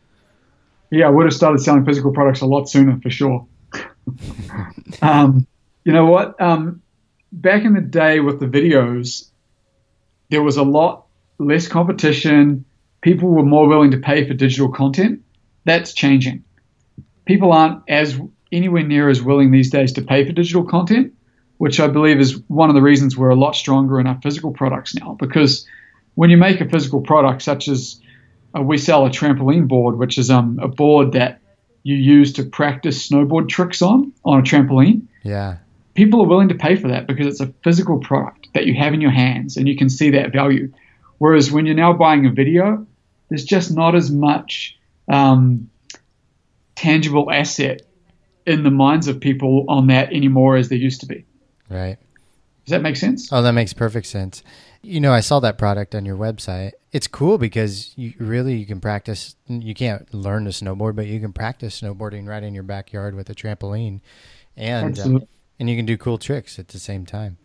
Yeah, 0.89 1.07
I 1.07 1.09
would 1.09 1.25
have 1.25 1.33
started 1.33 1.59
selling 1.59 1.85
physical 1.85 2.11
products 2.11 2.41
a 2.41 2.45
lot 2.45 2.69
sooner 2.69 2.99
for 2.99 3.09
sure. 3.09 3.47
um, 5.01 5.45
you 5.83 5.91
know 5.91 6.05
what? 6.05 6.39
Um, 6.41 6.81
back 7.31 7.65
in 7.65 7.73
the 7.73 7.81
day 7.81 8.19
with 8.19 8.39
the 8.39 8.45
videos, 8.45 9.29
there 10.29 10.41
was 10.41 10.57
a 10.57 10.63
lot 10.63 11.05
less 11.37 11.67
competition. 11.67 12.65
People 13.01 13.29
were 13.29 13.43
more 13.43 13.67
willing 13.67 13.91
to 13.91 13.97
pay 13.97 14.27
for 14.27 14.33
digital 14.33 14.69
content. 14.69 15.23
That's 15.65 15.93
changing. 15.93 16.43
People 17.25 17.51
aren't 17.51 17.83
as 17.87 18.19
anywhere 18.53 18.83
near 18.83 19.09
as 19.09 19.21
willing 19.21 19.51
these 19.51 19.69
days 19.69 19.91
to 19.93 20.01
pay 20.01 20.25
for 20.25 20.31
digital 20.31 20.63
content, 20.63 21.13
which 21.57 21.79
I 21.79 21.87
believe 21.87 22.19
is 22.19 22.37
one 22.47 22.69
of 22.69 22.75
the 22.75 22.81
reasons 22.81 23.17
we're 23.17 23.29
a 23.29 23.35
lot 23.35 23.55
stronger 23.55 23.99
in 23.99 24.07
our 24.07 24.19
physical 24.21 24.51
products 24.51 24.95
now. 24.95 25.15
Because 25.19 25.67
when 26.15 26.29
you 26.29 26.37
make 26.37 26.61
a 26.61 26.69
physical 26.69 27.01
product, 27.01 27.41
such 27.41 27.67
as 27.67 27.99
uh, 28.57 28.61
we 28.61 28.77
sell 28.77 29.05
a 29.05 29.09
trampoline 29.09 29.67
board, 29.67 29.97
which 29.97 30.17
is 30.17 30.29
um, 30.29 30.59
a 30.61 30.67
board 30.67 31.13
that 31.13 31.41
you 31.83 31.95
use 31.95 32.33
to 32.33 32.43
practice 32.43 33.09
snowboard 33.09 33.49
tricks 33.49 33.81
on 33.81 34.13
on 34.23 34.39
a 34.39 34.43
trampoline. 34.43 35.01
Yeah. 35.23 35.57
People 35.95 36.21
are 36.21 36.27
willing 36.27 36.49
to 36.49 36.55
pay 36.55 36.75
for 36.75 36.87
that 36.87 37.07
because 37.07 37.27
it's 37.27 37.41
a 37.41 37.53
physical 37.63 37.99
product 37.99 38.47
that 38.53 38.65
you 38.65 38.73
have 38.75 38.93
in 38.93 39.01
your 39.01 39.11
hands 39.11 39.57
and 39.57 39.67
you 39.67 39.75
can 39.75 39.89
see 39.89 40.09
that 40.11 40.31
value. 40.31 40.71
Whereas 41.19 41.51
when 41.51 41.65
you're 41.65 41.75
now 41.75 41.93
buying 41.93 42.25
a 42.25 42.31
video, 42.31 42.87
there's 43.29 43.43
just 43.43 43.71
not 43.71 43.95
as 43.95 44.09
much 44.09 44.77
um, 45.07 45.69
tangible 46.75 47.31
asset 47.31 47.83
in 48.45 48.63
the 48.63 48.71
minds 48.71 49.07
of 49.07 49.19
people 49.19 49.65
on 49.67 49.87
that 49.87 50.11
anymore 50.13 50.55
as 50.55 50.69
there 50.69 50.77
used 50.77 51.01
to 51.01 51.07
be. 51.07 51.25
Right. 51.69 51.97
Does 52.65 52.71
that 52.71 52.81
make 52.81 52.95
sense? 52.95 53.31
Oh, 53.31 53.41
that 53.41 53.51
makes 53.51 53.73
perfect 53.73 54.07
sense. 54.07 54.43
You 54.81 54.99
know, 54.99 55.13
I 55.13 55.19
saw 55.19 55.39
that 55.41 55.57
product 55.57 55.95
on 55.95 56.05
your 56.05 56.17
website. 56.17 56.71
It's 56.91 57.07
cool 57.07 57.37
because 57.37 57.93
you 57.97 58.13
really 58.19 58.55
you 58.55 58.65
can 58.65 58.79
practice. 58.79 59.35
You 59.47 59.73
can't 59.73 60.11
learn 60.13 60.45
to 60.45 60.51
snowboard, 60.51 60.95
but 60.95 61.07
you 61.07 61.19
can 61.19 61.33
practice 61.33 61.81
snowboarding 61.81 62.27
right 62.27 62.43
in 62.43 62.53
your 62.53 62.63
backyard 62.63 63.15
with 63.15 63.29
a 63.29 63.35
trampoline, 63.35 64.01
and 64.55 64.99
uh, 64.99 65.19
and 65.59 65.69
you 65.69 65.75
can 65.75 65.85
do 65.85 65.97
cool 65.97 66.17
tricks 66.17 66.59
at 66.59 66.69
the 66.69 66.79
same 66.79 67.05
time. 67.05 67.37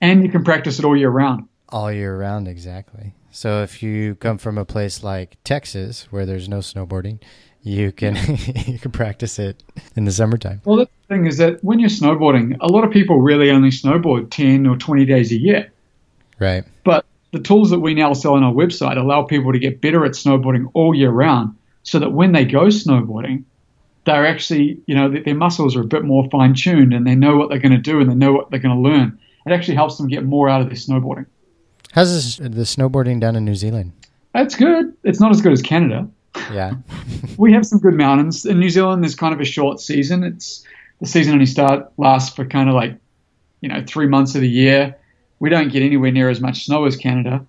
And 0.00 0.22
you 0.22 0.28
can 0.28 0.44
practice 0.44 0.78
it 0.78 0.84
all 0.84 0.96
year 0.96 1.10
round. 1.10 1.48
All 1.68 1.90
year 1.90 2.16
round, 2.16 2.46
exactly. 2.46 3.14
So 3.30 3.62
if 3.62 3.82
you 3.82 4.14
come 4.14 4.38
from 4.38 4.58
a 4.58 4.64
place 4.64 5.02
like 5.02 5.36
Texas 5.44 6.10
where 6.10 6.24
there's 6.26 6.48
no 6.48 6.58
snowboarding, 6.58 7.20
you 7.66 7.90
can 7.90 8.14
you 8.66 8.78
can 8.78 8.92
practice 8.92 9.38
it 9.38 9.62
in 9.96 10.04
the 10.04 10.12
summertime. 10.12 10.62
Well, 10.64 10.76
the 10.76 10.88
thing 11.08 11.26
is 11.26 11.38
that 11.38 11.62
when 11.64 11.80
you're 11.80 11.90
snowboarding, 11.90 12.56
a 12.60 12.68
lot 12.68 12.84
of 12.84 12.92
people 12.92 13.20
really 13.20 13.50
only 13.50 13.70
snowboard 13.70 14.30
10 14.30 14.66
or 14.66 14.76
20 14.76 15.04
days 15.04 15.32
a 15.32 15.36
year. 15.36 15.72
Right. 16.38 16.64
But 16.84 17.04
the 17.32 17.40
tools 17.40 17.70
that 17.70 17.80
we 17.80 17.94
now 17.94 18.12
sell 18.12 18.34
on 18.34 18.44
our 18.44 18.52
website 18.52 18.96
allow 18.96 19.22
people 19.22 19.52
to 19.52 19.58
get 19.58 19.80
better 19.80 20.04
at 20.04 20.12
snowboarding 20.12 20.70
all 20.74 20.94
year 20.94 21.10
round 21.10 21.56
so 21.82 21.98
that 21.98 22.10
when 22.10 22.32
they 22.32 22.44
go 22.44 22.66
snowboarding, 22.66 23.42
they're 24.04 24.26
actually, 24.26 24.78
you 24.86 24.94
know, 24.94 25.10
their 25.10 25.34
muscles 25.34 25.74
are 25.74 25.80
a 25.80 25.86
bit 25.86 26.04
more 26.04 26.28
fine 26.30 26.54
tuned 26.54 26.94
and 26.94 27.04
they 27.04 27.16
know 27.16 27.36
what 27.36 27.48
they're 27.48 27.58
going 27.58 27.72
to 27.72 27.78
do 27.78 28.00
and 28.00 28.08
they 28.08 28.14
know 28.14 28.32
what 28.32 28.50
they're 28.50 28.60
going 28.60 28.76
to 28.76 28.88
learn. 28.88 29.18
It 29.44 29.52
actually 29.52 29.74
helps 29.74 29.98
them 29.98 30.06
get 30.06 30.24
more 30.24 30.48
out 30.48 30.60
of 30.60 30.68
their 30.68 30.76
snowboarding. 30.76 31.26
How's 31.92 32.14
this, 32.14 32.36
the 32.36 32.62
snowboarding 32.62 33.18
down 33.20 33.34
in 33.34 33.44
New 33.44 33.56
Zealand? 33.56 33.92
It's 34.34 34.54
good. 34.54 34.94
It's 35.02 35.18
not 35.18 35.32
as 35.32 35.40
good 35.40 35.52
as 35.52 35.62
Canada. 35.62 36.08
Yeah. 36.52 36.74
we 37.36 37.52
have 37.52 37.66
some 37.66 37.78
good 37.78 37.94
mountains 37.94 38.44
in 38.44 38.58
New 38.58 38.70
Zealand. 38.70 39.02
There's 39.02 39.14
kind 39.14 39.34
of 39.34 39.40
a 39.40 39.44
short 39.44 39.80
season. 39.80 40.24
It's 40.24 40.64
the 41.00 41.06
season 41.06 41.34
only 41.34 41.46
start 41.46 41.92
lasts 41.96 42.34
for 42.34 42.44
kind 42.44 42.68
of 42.68 42.74
like, 42.74 42.96
you 43.60 43.68
know, 43.68 43.82
three 43.86 44.06
months 44.06 44.34
of 44.34 44.40
the 44.40 44.48
year. 44.48 44.96
We 45.38 45.50
don't 45.50 45.70
get 45.70 45.82
anywhere 45.82 46.10
near 46.10 46.30
as 46.30 46.40
much 46.40 46.64
snow 46.64 46.86
as 46.86 46.96
Canada. 46.96 47.44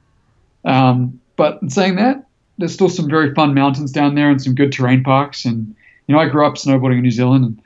Um, 0.66 1.22
but 1.36 1.62
in 1.62 1.70
saying 1.70 1.96
that, 1.96 2.26
there's 2.58 2.74
still 2.74 2.90
some 2.90 3.10
very 3.10 3.34
fun 3.34 3.54
mountains 3.54 3.92
down 3.92 4.16
there 4.16 4.30
and 4.30 4.42
some 4.42 4.56
good 4.56 4.72
terrain 4.72 5.04
parks. 5.04 5.46
And 5.46 5.76
you 6.08 6.16
know, 6.16 6.22
I 6.22 6.28
grew 6.28 6.46
up 6.46 6.56
snowboarding 6.56 6.98
in 6.98 7.04
New 7.04 7.12
Zealand, 7.12 7.46
and 7.46 7.62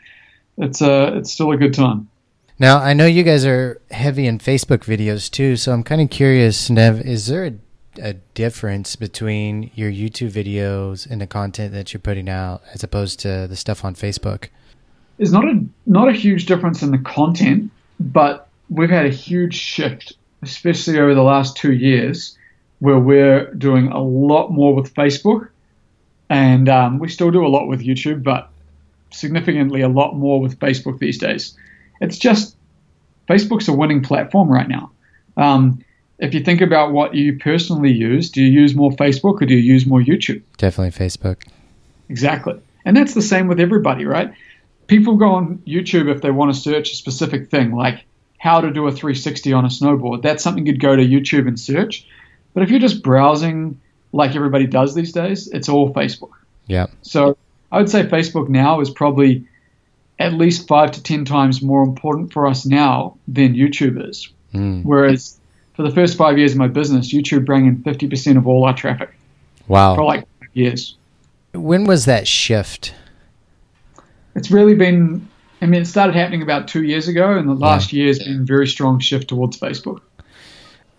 it's 0.58 0.82
uh, 0.82 1.14
it's 1.16 1.32
still 1.32 1.52
a 1.52 1.58
good 1.58 1.74
time. 1.74 2.10
Now, 2.60 2.78
I 2.78 2.94
know 2.94 3.08
you 3.08 3.24
guys 3.24 3.44
are 3.46 3.82
heavy 3.90 4.28
in 4.28 4.38
Facebook 4.38 4.80
videos 4.80 5.32
too, 5.32 5.56
so 5.56 5.72
I'm 5.72 5.84
kind 5.84 6.02
of 6.02 6.12
curious, 6.12 6.70
Nev, 6.70 7.02
is 7.02 7.26
there 7.26 7.46
a, 7.46 7.54
a, 8.00 8.14
difference 8.34 8.96
between 8.96 9.72
your 9.76 9.92
YouTube 9.92 10.32
videos 10.32 11.10
and 11.10 11.22
the 11.22 11.28
content 11.28 11.74
that 11.74 11.94
you're 11.94 12.00
putting 12.00 12.30
out 12.30 12.62
as 12.74 12.84
opposed 12.84 13.20
to 13.22 13.48
the 13.48 13.56
stuff 13.56 13.84
on 13.84 13.96
Facebook? 13.96 14.48
There's 15.18 15.32
not 15.32 15.46
a 15.46 15.64
not 15.86 16.10
a 16.10 16.14
huge 16.14 16.46
difference 16.46 16.82
in 16.82 16.92
the 16.92 16.98
content, 16.98 17.72
but 18.00 18.48
we've 18.70 18.90
had 18.90 19.06
a 19.06 19.10
huge 19.10 19.56
shift, 19.56 20.14
especially 20.42 21.00
over 21.00 21.14
the 21.14 21.24
last 21.24 21.58
two 21.58 21.74
years, 21.74 22.38
where 22.80 22.98
we're 22.98 23.54
doing 23.54 23.90
a 23.90 24.02
lot 24.02 24.50
more 24.50 24.74
with 24.74 24.94
Facebook, 24.94 25.50
and 26.30 26.70
um, 26.70 26.98
we 26.98 27.10
still 27.10 27.30
do 27.30 27.46
a 27.46 27.50
lot 27.50 27.68
with 27.68 27.82
YouTube, 27.82 28.24
but 28.24 28.50
significantly 29.12 29.82
a 29.82 29.90
lot 29.90 30.16
more 30.16 30.40
with 30.42 30.58
Facebook 30.60 30.98
these 31.00 31.18
days. 31.18 31.56
It's 32.00 32.18
just 32.18 32.56
Facebook's 33.30 33.68
a 33.68 33.74
winning 33.74 34.02
platform 34.02 34.50
right 34.50 34.68
now. 34.68 34.92
Um, 35.38 35.84
if 36.22 36.36
you 36.36 36.42
think 36.42 36.62
about 36.62 36.94
what 36.94 37.16
you 37.16 37.38
personally 37.40 37.92
use, 37.92 38.30
do 38.30 38.44
you 38.44 38.50
use 38.50 38.76
more 38.76 38.92
Facebook 38.92 39.42
or 39.42 39.46
do 39.48 39.56
you 39.56 39.60
use 39.60 39.88
more 39.88 40.00
YouTube? 40.00 40.44
Definitely 40.58 41.08
Facebook. 41.08 41.44
Exactly. 42.10 42.60
And 42.86 42.96
that's 42.96 43.16
the 43.16 43.24
same 43.24 43.48
with 43.48 43.60
everybody, 43.60 44.06
right? 44.06 44.32
People 44.86 45.18
go 45.18 45.32
on 45.32 45.58
YouTube 45.68 46.14
if 46.14 46.22
they 46.22 46.30
want 46.30 46.54
to 46.54 46.60
search 46.60 46.92
a 46.92 46.96
specific 46.96 47.50
thing, 47.50 47.76
like 47.76 48.06
how 48.38 48.62
to 48.62 48.72
do 48.72 48.88
a 48.88 48.92
360 48.92 49.52
on 49.54 49.66
a 49.66 49.70
snowboard. 49.70 50.22
That's 50.22 50.44
something 50.44 50.66
you'd 50.66 50.80
go 50.80 50.96
to 50.96 51.04
YouTube 51.04 51.48
and 51.48 51.60
search. 51.60 52.08
But 52.54 52.64
if 52.64 52.70
you're 52.70 52.80
just 52.80 53.02
browsing 53.02 53.80
like 54.14 54.36
everybody 54.36 54.68
does 54.68 54.94
these 54.94 55.12
days, 55.12 55.48
it's 55.48 55.70
all 55.70 55.92
Facebook. 55.94 56.32
Yeah. 56.68 56.88
So 57.02 57.38
I 57.72 57.80
would 57.80 57.90
say 57.90 58.04
Facebook 58.04 58.48
now 58.48 58.80
is 58.82 58.92
probably 58.92 59.48
at 60.20 60.34
least 60.34 60.68
five 60.68 60.92
to 60.92 61.02
ten 61.02 61.26
times 61.26 61.64
more 61.64 61.82
important 61.82 62.32
for 62.32 62.46
us 62.46 62.64
now 62.66 63.18
than 63.28 63.56
YouTube 63.56 64.08
is. 64.08 64.30
Mm. 64.54 64.84
Whereas 64.84 65.40
for 65.82 65.90
the 65.90 65.96
first 65.96 66.18
five 66.18 66.38
years 66.38 66.52
of 66.52 66.58
my 66.58 66.68
business, 66.68 67.12
YouTube 67.12 67.46
brought 67.46 67.64
in 67.64 67.78
50% 67.84 68.38
of 68.38 68.48
all 68.48 68.66
our 68.66 68.76
traffic. 68.76 69.10
Wow. 69.68 69.96
For 69.96 70.04
like 70.04 70.26
years. 70.54 70.96
When 71.54 71.86
was 71.86 72.06
that 72.06 72.28
shift? 72.28 72.94
It's 74.36 74.52
really 74.52 74.76
been 74.76 75.28
I 75.62 75.68
mean, 75.68 75.84
it 75.84 75.86
started 75.86 76.16
happening 76.16 76.42
about 76.42 76.68
two 76.68 76.84
years 76.84 77.08
ago, 77.08 77.38
and 77.38 77.48
the 77.48 77.54
last 77.54 77.94
yeah. 77.94 78.00
year 78.00 78.08
has 78.08 78.20
been 78.20 78.42
a 78.42 78.44
very 78.44 78.66
strong 78.66 79.00
shift 79.00 79.28
towards 79.28 79.60
Facebook. 79.60 80.02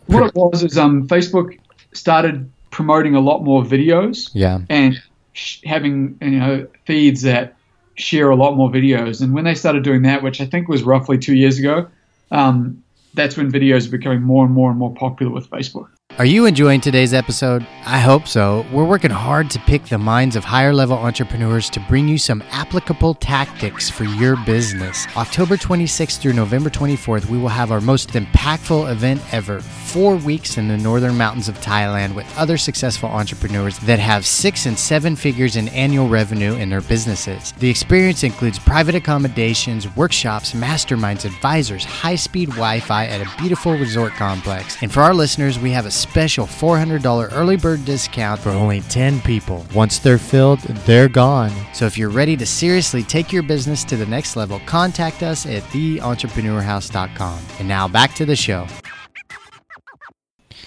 What 0.06 0.26
it 0.26 0.34
was 0.36 0.62
is 0.62 0.78
um, 0.78 1.08
Facebook 1.08 1.58
started 1.92 2.48
promoting 2.70 3.16
a 3.16 3.20
lot 3.20 3.42
more 3.42 3.64
videos, 3.64 4.30
yeah, 4.34 4.60
and 4.68 5.02
sh- 5.32 5.58
having 5.64 6.16
you 6.20 6.38
know 6.38 6.68
feeds 6.84 7.22
that 7.22 7.56
share 7.96 8.30
a 8.30 8.36
lot 8.36 8.56
more 8.56 8.70
videos. 8.70 9.20
And 9.20 9.34
when 9.34 9.42
they 9.42 9.56
started 9.56 9.82
doing 9.82 10.02
that, 10.02 10.22
which 10.22 10.40
I 10.40 10.46
think 10.46 10.68
was 10.68 10.84
roughly 10.84 11.18
two 11.18 11.34
years 11.34 11.58
ago, 11.58 11.88
um, 12.30 12.81
that's 13.14 13.36
when 13.36 13.50
videos 13.50 13.86
are 13.88 13.90
becoming 13.90 14.22
more 14.22 14.44
and 14.44 14.54
more 14.54 14.70
and 14.70 14.78
more 14.78 14.94
popular 14.94 15.32
with 15.32 15.48
Facebook. 15.50 15.88
Are 16.18 16.26
you 16.26 16.44
enjoying 16.44 16.82
today's 16.82 17.14
episode? 17.14 17.66
I 17.86 17.98
hope 17.98 18.28
so. 18.28 18.66
We're 18.70 18.84
working 18.84 19.10
hard 19.10 19.48
to 19.48 19.58
pick 19.60 19.86
the 19.86 19.96
minds 19.96 20.36
of 20.36 20.44
higher 20.44 20.74
level 20.74 20.98
entrepreneurs 20.98 21.70
to 21.70 21.80
bring 21.80 22.06
you 22.06 22.18
some 22.18 22.44
applicable 22.50 23.14
tactics 23.14 23.88
for 23.88 24.04
your 24.04 24.36
business. 24.44 25.06
October 25.16 25.56
26th 25.56 26.18
through 26.18 26.34
November 26.34 26.68
24th, 26.68 27.30
we 27.30 27.38
will 27.38 27.48
have 27.48 27.72
our 27.72 27.80
most 27.80 28.10
impactful 28.10 28.92
event 28.92 29.22
ever 29.32 29.60
four 29.60 30.16
weeks 30.16 30.58
in 30.58 30.68
the 30.68 30.76
northern 30.76 31.16
mountains 31.16 31.48
of 31.48 31.58
Thailand 31.60 32.14
with 32.14 32.26
other 32.38 32.58
successful 32.58 33.08
entrepreneurs 33.08 33.78
that 33.78 33.98
have 33.98 34.26
six 34.26 34.66
and 34.66 34.78
seven 34.78 35.16
figures 35.16 35.56
in 35.56 35.68
annual 35.68 36.08
revenue 36.08 36.54
in 36.56 36.68
their 36.68 36.82
businesses. 36.82 37.52
The 37.52 37.70
experience 37.70 38.22
includes 38.22 38.58
private 38.58 38.94
accommodations, 38.94 39.96
workshops, 39.96 40.52
masterminds, 40.52 41.24
advisors, 41.24 41.84
high 41.84 42.16
speed 42.16 42.50
Wi 42.50 42.80
Fi 42.80 43.06
at 43.06 43.22
a 43.22 43.40
beautiful 43.40 43.72
resort 43.72 44.12
complex. 44.12 44.76
And 44.82 44.92
for 44.92 45.00
our 45.00 45.14
listeners, 45.14 45.58
we 45.58 45.70
have 45.70 45.86
a 45.86 46.01
special 46.02 46.46
$400 46.46 47.30
early 47.32 47.56
bird 47.56 47.84
discount 47.84 48.40
for 48.40 48.50
only 48.50 48.80
10 48.82 49.20
people. 49.20 49.64
Once 49.74 49.98
they're 49.98 50.18
filled, 50.18 50.60
they're 50.60 51.08
gone. 51.08 51.52
So 51.72 51.86
if 51.86 51.96
you're 51.96 52.10
ready 52.10 52.36
to 52.36 52.44
seriously 52.44 53.02
take 53.02 53.32
your 53.32 53.42
business 53.42 53.84
to 53.84 53.96
the 53.96 54.06
next 54.06 54.36
level, 54.36 54.60
contact 54.66 55.22
us 55.22 55.46
at 55.46 55.62
theentrepreneurhouse.com. 55.64 57.38
And 57.58 57.68
now 57.68 57.88
back 57.88 58.14
to 58.16 58.26
the 58.26 58.36
show. 58.36 58.66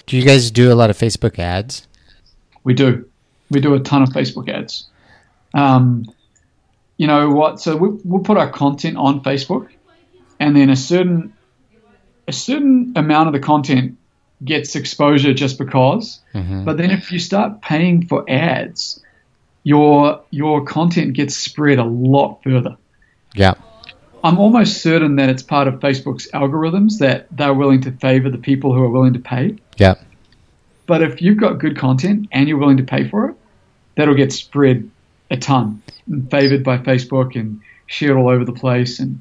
Do 0.06 0.16
you 0.16 0.24
guys 0.24 0.50
do 0.50 0.72
a 0.72 0.74
lot 0.74 0.90
of 0.90 0.96
Facebook 0.96 1.38
ads? 1.38 1.86
We 2.64 2.74
do. 2.74 3.08
We 3.50 3.60
do 3.60 3.74
a 3.74 3.80
ton 3.80 4.02
of 4.02 4.08
Facebook 4.08 4.48
ads. 4.48 4.88
Um, 5.54 6.04
you 6.96 7.06
know 7.06 7.30
what? 7.30 7.60
So 7.60 7.76
we, 7.76 7.88
we'll 8.04 8.22
put 8.22 8.36
our 8.38 8.50
content 8.50 8.96
on 8.96 9.22
Facebook, 9.22 9.68
and 10.40 10.56
then 10.56 10.70
a 10.70 10.76
certain 10.76 11.34
a 12.28 12.32
certain 12.32 12.92
amount 12.96 13.28
of 13.28 13.32
the 13.32 13.40
content 13.40 13.98
gets 14.44 14.76
exposure 14.76 15.34
just 15.34 15.58
because. 15.58 16.20
Mm-hmm. 16.34 16.64
But 16.64 16.76
then 16.76 16.90
if 16.90 17.12
you 17.12 17.18
start 17.18 17.62
paying 17.62 18.06
for 18.06 18.28
ads, 18.28 19.00
your 19.64 20.22
your 20.30 20.64
content 20.64 21.14
gets 21.14 21.36
spread 21.36 21.78
a 21.78 21.84
lot 21.84 22.42
further. 22.42 22.76
Yeah. 23.34 23.54
I'm 24.22 24.38
almost 24.38 24.82
certain 24.82 25.16
that 25.16 25.28
it's 25.28 25.42
part 25.42 25.68
of 25.68 25.74
Facebook's 25.74 26.28
algorithms 26.32 26.98
that 26.98 27.28
they're 27.30 27.54
willing 27.54 27.80
to 27.82 27.92
favor 27.92 28.28
the 28.28 28.38
people 28.38 28.72
who 28.72 28.82
are 28.82 28.90
willing 28.90 29.12
to 29.12 29.20
pay. 29.20 29.56
Yeah. 29.76 29.94
But 30.86 31.02
if 31.02 31.22
you've 31.22 31.38
got 31.38 31.58
good 31.58 31.76
content 31.76 32.28
and 32.32 32.48
you're 32.48 32.58
willing 32.58 32.78
to 32.78 32.82
pay 32.82 33.08
for 33.08 33.30
it, 33.30 33.36
that'll 33.96 34.14
get 34.14 34.32
spread 34.32 34.90
a 35.30 35.36
ton 35.36 35.82
and 36.06 36.30
favored 36.30 36.64
by 36.64 36.78
Facebook 36.78 37.38
and 37.38 37.60
shared 37.86 38.16
all 38.16 38.28
over 38.28 38.44
the 38.44 38.52
place 38.52 38.98
and 39.00 39.20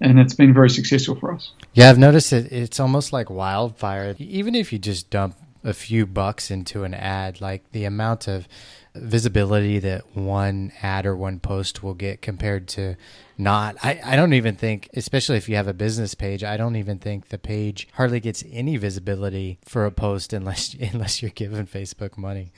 and 0.00 0.18
it's 0.18 0.34
been 0.34 0.52
very 0.52 0.70
successful 0.70 1.14
for 1.14 1.34
us. 1.34 1.52
Yeah, 1.72 1.90
I've 1.90 1.98
noticed 1.98 2.32
it. 2.32 2.52
It's 2.52 2.80
almost 2.80 3.12
like 3.12 3.30
wildfire. 3.30 4.14
Even 4.18 4.54
if 4.54 4.72
you 4.72 4.78
just 4.78 5.10
dump 5.10 5.36
a 5.62 5.72
few 5.72 6.06
bucks 6.06 6.50
into 6.50 6.84
an 6.84 6.94
ad, 6.94 7.40
like 7.40 7.70
the 7.72 7.84
amount 7.84 8.28
of 8.28 8.46
visibility 8.94 9.78
that 9.80 10.16
one 10.16 10.70
ad 10.80 11.04
or 11.04 11.16
one 11.16 11.40
post 11.40 11.82
will 11.82 11.94
get 11.94 12.22
compared 12.22 12.68
to 12.68 12.94
not 13.36 13.76
I, 13.82 14.00
I 14.04 14.14
don't 14.14 14.34
even 14.34 14.54
think 14.54 14.88
especially 14.94 15.36
if 15.36 15.48
you 15.48 15.56
have 15.56 15.66
a 15.66 15.74
business 15.74 16.14
page 16.14 16.44
i 16.44 16.56
don't 16.56 16.76
even 16.76 16.98
think 16.98 17.30
the 17.30 17.38
page 17.38 17.88
hardly 17.94 18.20
gets 18.20 18.44
any 18.52 18.76
visibility 18.76 19.58
for 19.64 19.84
a 19.84 19.90
post 19.90 20.32
unless 20.32 20.74
unless 20.92 21.22
you're 21.22 21.32
giving 21.32 21.66
facebook 21.66 22.16
money 22.16 22.52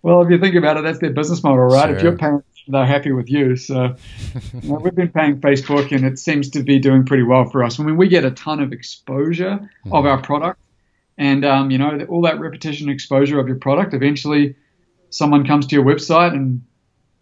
well 0.00 0.22
if 0.22 0.30
you 0.30 0.38
think 0.38 0.54
about 0.54 0.78
it 0.78 0.84
that's 0.84 0.98
their 0.98 1.12
business 1.12 1.42
model 1.42 1.58
right 1.58 1.88
sure. 1.88 1.96
if 1.96 2.02
you're 2.02 2.16
paying 2.16 2.42
they're 2.68 2.86
happy 2.86 3.12
with 3.12 3.30
you 3.30 3.56
so 3.56 3.94
you 4.62 4.68
know, 4.68 4.76
we've 4.76 4.94
been 4.94 5.10
paying 5.10 5.40
facebook 5.40 5.90
and 5.94 6.04
it 6.04 6.18
seems 6.18 6.50
to 6.50 6.62
be 6.62 6.78
doing 6.78 7.04
pretty 7.04 7.22
well 7.22 7.48
for 7.50 7.62
us 7.62 7.78
i 7.80 7.82
mean 7.82 7.96
we 7.96 8.08
get 8.08 8.24
a 8.24 8.30
ton 8.32 8.60
of 8.60 8.72
exposure 8.72 9.58
mm-hmm. 9.58 9.92
of 9.92 10.04
our 10.06 10.20
product 10.20 10.60
and 11.18 11.44
um, 11.44 11.70
you 11.70 11.78
know 11.78 11.98
all 12.08 12.22
that 12.22 12.38
repetition 12.40 12.88
exposure 12.88 13.38
of 13.38 13.46
your 13.46 13.58
product 13.58 13.94
eventually 13.94 14.54
someone 15.10 15.46
comes 15.46 15.66
to 15.66 15.74
your 15.74 15.84
website 15.84 16.32
and, 16.32 16.62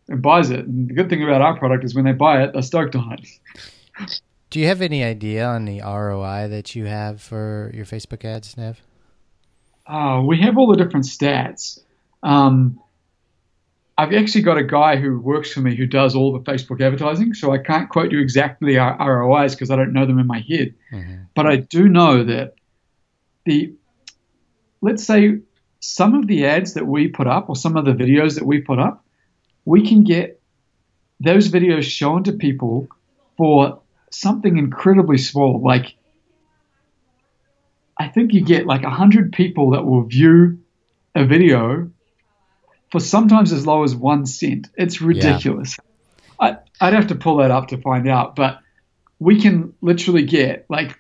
and 0.09 0.23
buys 0.23 0.51
it. 0.51 0.67
And 0.67 0.89
the 0.89 0.95
good 0.95 1.09
thing 1.09 1.23
about 1.23 1.41
our 1.41 1.57
product 1.59 1.85
is 1.85 1.95
when 1.95 2.05
they 2.05 2.13
buy 2.13 2.43
it, 2.43 2.53
they're 2.53 2.63
stoked 2.63 2.97
on 2.97 3.15
it. 3.15 4.21
Do 4.51 4.61
you 4.61 4.67
have 4.67 4.83
any 4.83 5.03
idea 5.03 5.47
on 5.47 5.65
the 5.65 5.81
ROI 5.81 6.49
that 6.49 6.75
you 6.77 6.87
have 6.87 7.21
for 7.21 7.71
your 7.75 7.85
Facebook 7.85 8.25
ads, 8.25 8.57
Nev? 8.57 8.81
Oh, 9.87 10.25
we 10.25 10.41
have 10.41 10.57
all 10.57 10.71
the 10.71 10.83
different 10.83 11.07
stats. 11.07 11.81
Um, 12.23 12.81
I've 13.97 14.13
actually 14.13 14.43
got 14.43 14.59
a 14.59 14.65
guy 14.65 14.97
who 14.97 15.21
works 15.21 15.53
for 15.53 15.61
me 15.61 15.77
who 15.77 15.87
does 15.87 16.17
all 16.17 16.33
the 16.33 16.41
Facebook 16.41 16.81
advertising, 16.81 17.35
so 17.35 17.53
I 17.53 17.59
can't 17.59 17.89
quote 17.89 18.11
you 18.11 18.21
exactly 18.21 18.77
our 18.77 19.21
ROIs 19.21 19.55
because 19.55 19.71
I 19.71 19.77
don't 19.77 19.93
know 19.93 20.05
them 20.05 20.19
in 20.19 20.27
my 20.27 20.41
head. 20.41 20.75
Mm-hmm. 20.93 21.23
But 21.35 21.47
I 21.47 21.57
do 21.57 21.89
know 21.89 22.25
that 22.25 22.55
the, 23.45 23.73
let's 24.81 25.05
say 25.05 25.39
some 25.79 26.15
of 26.15 26.27
the 26.27 26.47
ads 26.47 26.75
that 26.75 26.87
we 26.87 27.09
put 27.09 27.29
up 27.29 27.49
or 27.49 27.55
some 27.55 27.77
of 27.77 27.85
the 27.85 27.93
videos 27.93 28.35
that 28.35 28.47
we 28.47 28.61
put 28.61 28.81
up, 28.81 29.05
we 29.65 29.87
can 29.87 30.03
get 30.03 30.41
those 31.21 31.49
videos 31.49 31.85
shown 31.85 32.25
to 32.25 32.33
people 32.33 32.89
for 33.37 33.81
something 34.11 34.59
incredibly 34.59 35.19
small. 35.19 35.61
Like, 35.63 35.95
I 37.99 38.09
think 38.09 38.33
you 38.33 38.41
get 38.41 38.67
like 38.67 38.83
100 38.83 39.33
people 39.33 39.71
that 39.71 39.85
will 39.85 40.03
view 40.03 40.59
a 41.15 41.25
video 41.25 41.91
for 42.95 43.01
sometimes 43.01 43.53
as 43.53 43.67
low 43.67 43.83
as 43.83 43.93
one 43.93 44.25
cent. 44.25 44.69
It's 44.77 45.01
ridiculous. 45.01 45.77
Yeah. 46.41 46.47
I, 46.47 46.57
I'd 46.81 46.95
have 46.95 47.09
to 47.09 47.17
pull 47.17 47.39
that 47.39 47.51
up 47.51 47.67
to 47.69 47.77
find 47.77 48.09
out, 48.09 48.37
but 48.37 48.61
we 49.19 49.41
can 49.41 49.75
literally 49.81 50.23
get 50.23 50.65
like, 50.69 50.97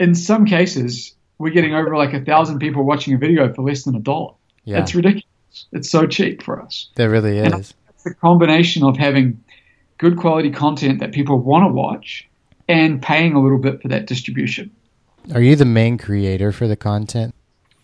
in 0.00 0.16
some 0.16 0.46
cases, 0.46 1.14
we're 1.38 1.52
getting 1.52 1.74
over 1.74 1.96
like 1.96 2.12
a 2.12 2.24
thousand 2.24 2.58
people 2.58 2.82
watching 2.82 3.14
a 3.14 3.18
video 3.18 3.54
for 3.54 3.62
less 3.62 3.84
than 3.84 3.94
a 3.94 4.00
dollar. 4.00 4.34
Yeah. 4.64 4.80
It's 4.80 4.96
ridiculous. 4.96 5.66
It's 5.70 5.88
so 5.88 6.08
cheap 6.08 6.42
for 6.42 6.60
us. 6.60 6.90
There 6.96 7.08
really 7.08 7.38
is. 7.38 7.72
It's 7.90 8.06
a 8.06 8.14
combination 8.14 8.82
of 8.82 8.96
having 8.96 9.44
good 9.96 10.16
quality 10.16 10.50
content 10.50 10.98
that 10.98 11.12
people 11.12 11.38
want 11.38 11.68
to 11.68 11.72
watch 11.72 12.28
and 12.68 13.00
paying 13.00 13.34
a 13.34 13.40
little 13.40 13.58
bit 13.58 13.80
for 13.80 13.86
that 13.86 14.06
distribution. 14.06 14.72
Are 15.32 15.40
you 15.40 15.54
the 15.54 15.64
main 15.64 15.98
creator 15.98 16.50
for 16.50 16.66
the 16.66 16.74
content? 16.74 17.32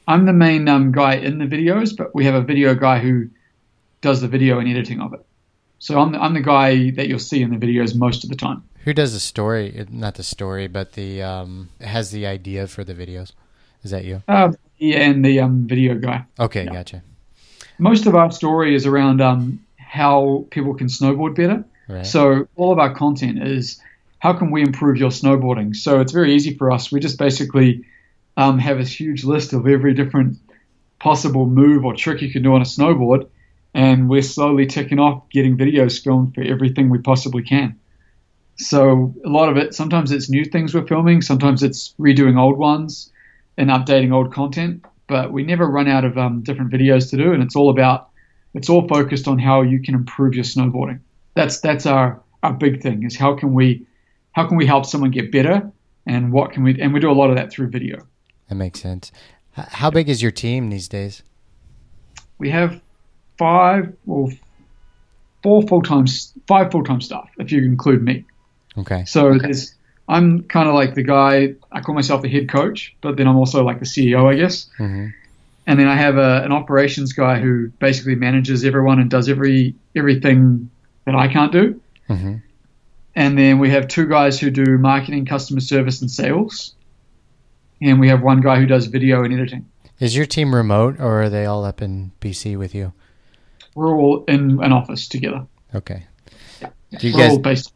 I'm 0.06 0.26
the 0.26 0.32
main 0.32 0.68
um, 0.68 0.92
guy 0.92 1.14
in 1.14 1.38
the 1.38 1.46
videos, 1.46 1.96
but 1.96 2.14
we 2.14 2.24
have 2.26 2.34
a 2.34 2.42
video 2.42 2.74
guy 2.74 2.98
who 2.98 3.28
does 4.00 4.20
the 4.20 4.28
video 4.28 4.58
and 4.58 4.68
editing 4.68 5.00
of 5.00 5.14
it. 5.14 5.24
So 5.78 5.98
I'm 5.98 6.12
the, 6.12 6.18
I'm 6.18 6.34
the 6.34 6.40
guy 6.40 6.90
that 6.90 7.08
you'll 7.08 7.18
see 7.18 7.42
in 7.42 7.50
the 7.50 7.66
videos 7.66 7.94
most 7.96 8.24
of 8.24 8.30
the 8.30 8.36
time. 8.36 8.62
Who 8.84 8.92
does 8.92 9.14
the 9.14 9.20
story? 9.20 9.86
Not 9.90 10.14
the 10.16 10.22
story, 10.22 10.66
but 10.66 10.92
the 10.92 11.22
um, 11.22 11.70
has 11.80 12.10
the 12.10 12.26
idea 12.26 12.66
for 12.66 12.84
the 12.84 12.94
videos. 12.94 13.32
Is 13.82 13.90
that 13.90 14.04
you? 14.04 14.22
Uh, 14.28 14.52
yeah, 14.78 14.98
and 14.98 15.24
the 15.24 15.40
um, 15.40 15.66
video 15.66 15.94
guy. 15.94 16.24
Okay, 16.38 16.66
gotcha. 16.66 17.02
Most 17.78 18.06
of 18.06 18.14
our 18.14 18.30
story 18.30 18.74
is 18.74 18.86
around 18.86 19.20
um, 19.20 19.64
how 19.78 20.46
people 20.50 20.74
can 20.74 20.86
snowboard 20.86 21.34
better. 21.34 21.64
Right. 21.88 22.06
So 22.06 22.48
all 22.56 22.72
of 22.72 22.78
our 22.78 22.94
content 22.94 23.42
is 23.42 23.80
how 24.18 24.32
can 24.32 24.50
we 24.50 24.62
improve 24.62 24.96
your 24.96 25.10
snowboarding? 25.10 25.76
So 25.76 26.00
it's 26.00 26.12
very 26.12 26.34
easy 26.34 26.54
for 26.56 26.70
us. 26.70 26.92
We 26.92 27.00
just 27.00 27.18
basically 27.18 27.84
um, 28.36 28.58
have 28.58 28.78
a 28.78 28.84
huge 28.84 29.24
list 29.24 29.52
of 29.52 29.66
every 29.66 29.94
different 29.94 30.38
possible 30.98 31.46
move 31.46 31.84
or 31.84 31.94
trick 31.94 32.22
you 32.22 32.32
can 32.32 32.42
do 32.42 32.54
on 32.54 32.62
a 32.62 32.64
snowboard, 32.64 33.28
and 33.74 34.08
we're 34.08 34.22
slowly 34.22 34.66
ticking 34.66 34.98
off 34.98 35.28
getting 35.30 35.56
videos 35.56 36.02
filmed 36.02 36.34
for 36.34 36.42
everything 36.42 36.90
we 36.90 36.98
possibly 36.98 37.42
can. 37.42 37.78
So 38.56 39.14
a 39.24 39.28
lot 39.28 39.48
of 39.48 39.56
it, 39.56 39.74
sometimes 39.74 40.12
it's 40.12 40.30
new 40.30 40.44
things 40.44 40.74
we're 40.74 40.86
filming, 40.86 41.22
sometimes 41.22 41.62
it's 41.62 41.94
redoing 41.98 42.38
old 42.38 42.56
ones 42.56 43.12
and 43.56 43.70
updating 43.70 44.12
old 44.12 44.32
content, 44.32 44.84
but 45.06 45.32
we 45.32 45.42
never 45.42 45.66
run 45.66 45.88
out 45.88 46.04
of 46.04 46.16
um, 46.16 46.42
different 46.42 46.72
videos 46.72 47.10
to 47.10 47.16
do, 47.16 47.32
and 47.32 47.42
it's 47.42 47.56
all 47.56 47.70
about, 47.70 48.10
it's 48.54 48.70
all 48.70 48.86
focused 48.86 49.28
on 49.28 49.38
how 49.38 49.62
you 49.62 49.80
can 49.80 49.94
improve 49.94 50.34
your 50.34 50.44
snowboarding. 50.44 51.00
That's 51.34 51.60
that's 51.60 51.86
our 51.86 52.22
our 52.42 52.52
big 52.52 52.82
thing 52.82 53.02
is 53.04 53.16
how 53.16 53.34
can 53.34 53.54
we 53.54 53.86
how 54.32 54.46
can 54.46 54.56
we 54.56 54.66
help 54.66 54.86
someone 54.86 55.10
get 55.10 55.32
better, 55.32 55.70
and 56.06 56.32
what 56.32 56.52
can 56.52 56.62
we 56.62 56.80
and 56.80 56.94
we 56.94 57.00
do 57.00 57.10
a 57.10 57.12
lot 57.12 57.30
of 57.30 57.36
that 57.36 57.50
through 57.50 57.70
video. 57.70 58.06
That 58.48 58.56
makes 58.56 58.80
sense. 58.80 59.10
How 59.52 59.90
big 59.90 60.08
is 60.08 60.20
your 60.22 60.32
team 60.32 60.70
these 60.70 60.88
days? 60.88 61.22
We 62.38 62.50
have 62.50 62.80
five 63.38 63.94
well 64.06 64.30
four 65.42 65.62
full 65.66 65.82
time 65.82 66.06
five 66.46 66.70
full 66.70 66.84
time 66.84 67.00
staff 67.00 67.28
if 67.38 67.52
you 67.52 67.64
include 67.64 68.02
me. 68.02 68.24
Okay. 68.76 69.04
So 69.04 69.38
there's 69.38 69.74
I'm 70.08 70.42
kind 70.44 70.68
of 70.68 70.74
like 70.74 70.94
the 70.94 71.02
guy. 71.02 71.54
I 71.72 71.80
call 71.80 71.94
myself 71.94 72.22
the 72.22 72.28
head 72.28 72.48
coach, 72.48 72.94
but 73.00 73.16
then 73.16 73.26
I'm 73.26 73.36
also 73.36 73.64
like 73.64 73.78
the 73.78 73.86
CEO, 73.86 74.30
I 74.30 74.36
guess. 74.36 74.68
hmm 74.76 75.08
And 75.66 75.78
then 75.78 75.88
I 75.88 75.96
have 75.96 76.18
a, 76.18 76.42
an 76.44 76.52
operations 76.52 77.12
guy 77.14 77.40
who 77.40 77.68
basically 77.78 78.16
manages 78.16 78.64
everyone 78.64 78.98
and 79.00 79.08
does 79.10 79.28
every 79.28 79.74
everything 79.94 80.70
that 81.06 81.14
I 81.14 81.28
can't 81.28 81.52
do. 81.52 81.80
hmm 82.08 82.36
And 83.14 83.38
then 83.38 83.60
we 83.60 83.70
have 83.70 83.86
two 83.88 84.06
guys 84.06 84.40
who 84.40 84.50
do 84.50 84.76
marketing, 84.78 85.26
customer 85.26 85.60
service, 85.60 86.00
and 86.00 86.10
sales. 86.10 86.74
And 87.80 88.00
we 88.00 88.08
have 88.08 88.22
one 88.22 88.40
guy 88.40 88.58
who 88.58 88.66
does 88.66 88.86
video 88.86 89.24
and 89.24 89.32
editing. 89.32 89.66
Is 90.00 90.16
your 90.16 90.26
team 90.26 90.54
remote 90.54 90.98
or 90.98 91.22
are 91.22 91.30
they 91.30 91.46
all 91.46 91.64
up 91.64 91.80
in 91.82 92.12
BC 92.20 92.58
with 92.58 92.74
you? 92.74 92.92
We're 93.74 93.96
all 93.96 94.24
in 94.26 94.62
an 94.62 94.72
office 94.72 95.08
together. 95.08 95.46
Okay. 95.74 96.06
Do 96.98 97.08
you 97.08 97.14
We're 97.14 97.28
all 97.28 97.38
guys 97.38 97.68
based. 97.68 97.72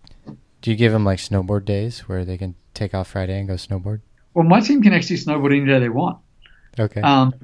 do 0.62 0.70
you 0.70 0.76
give 0.76 0.92
them 0.92 1.04
like 1.04 1.18
snowboard 1.18 1.64
days 1.64 2.00
where 2.08 2.24
they 2.24 2.38
can 2.38 2.54
take 2.74 2.94
off 2.94 3.08
Friday 3.08 3.38
and 3.38 3.48
go 3.48 3.54
snowboard? 3.54 4.00
Well, 4.34 4.46
my 4.46 4.60
team 4.60 4.82
can 4.82 4.92
actually 4.92 5.16
snowboard 5.16 5.56
any 5.56 5.66
day 5.66 5.80
they 5.80 5.88
want. 5.88 6.18
Okay. 6.78 7.00
Um, 7.00 7.34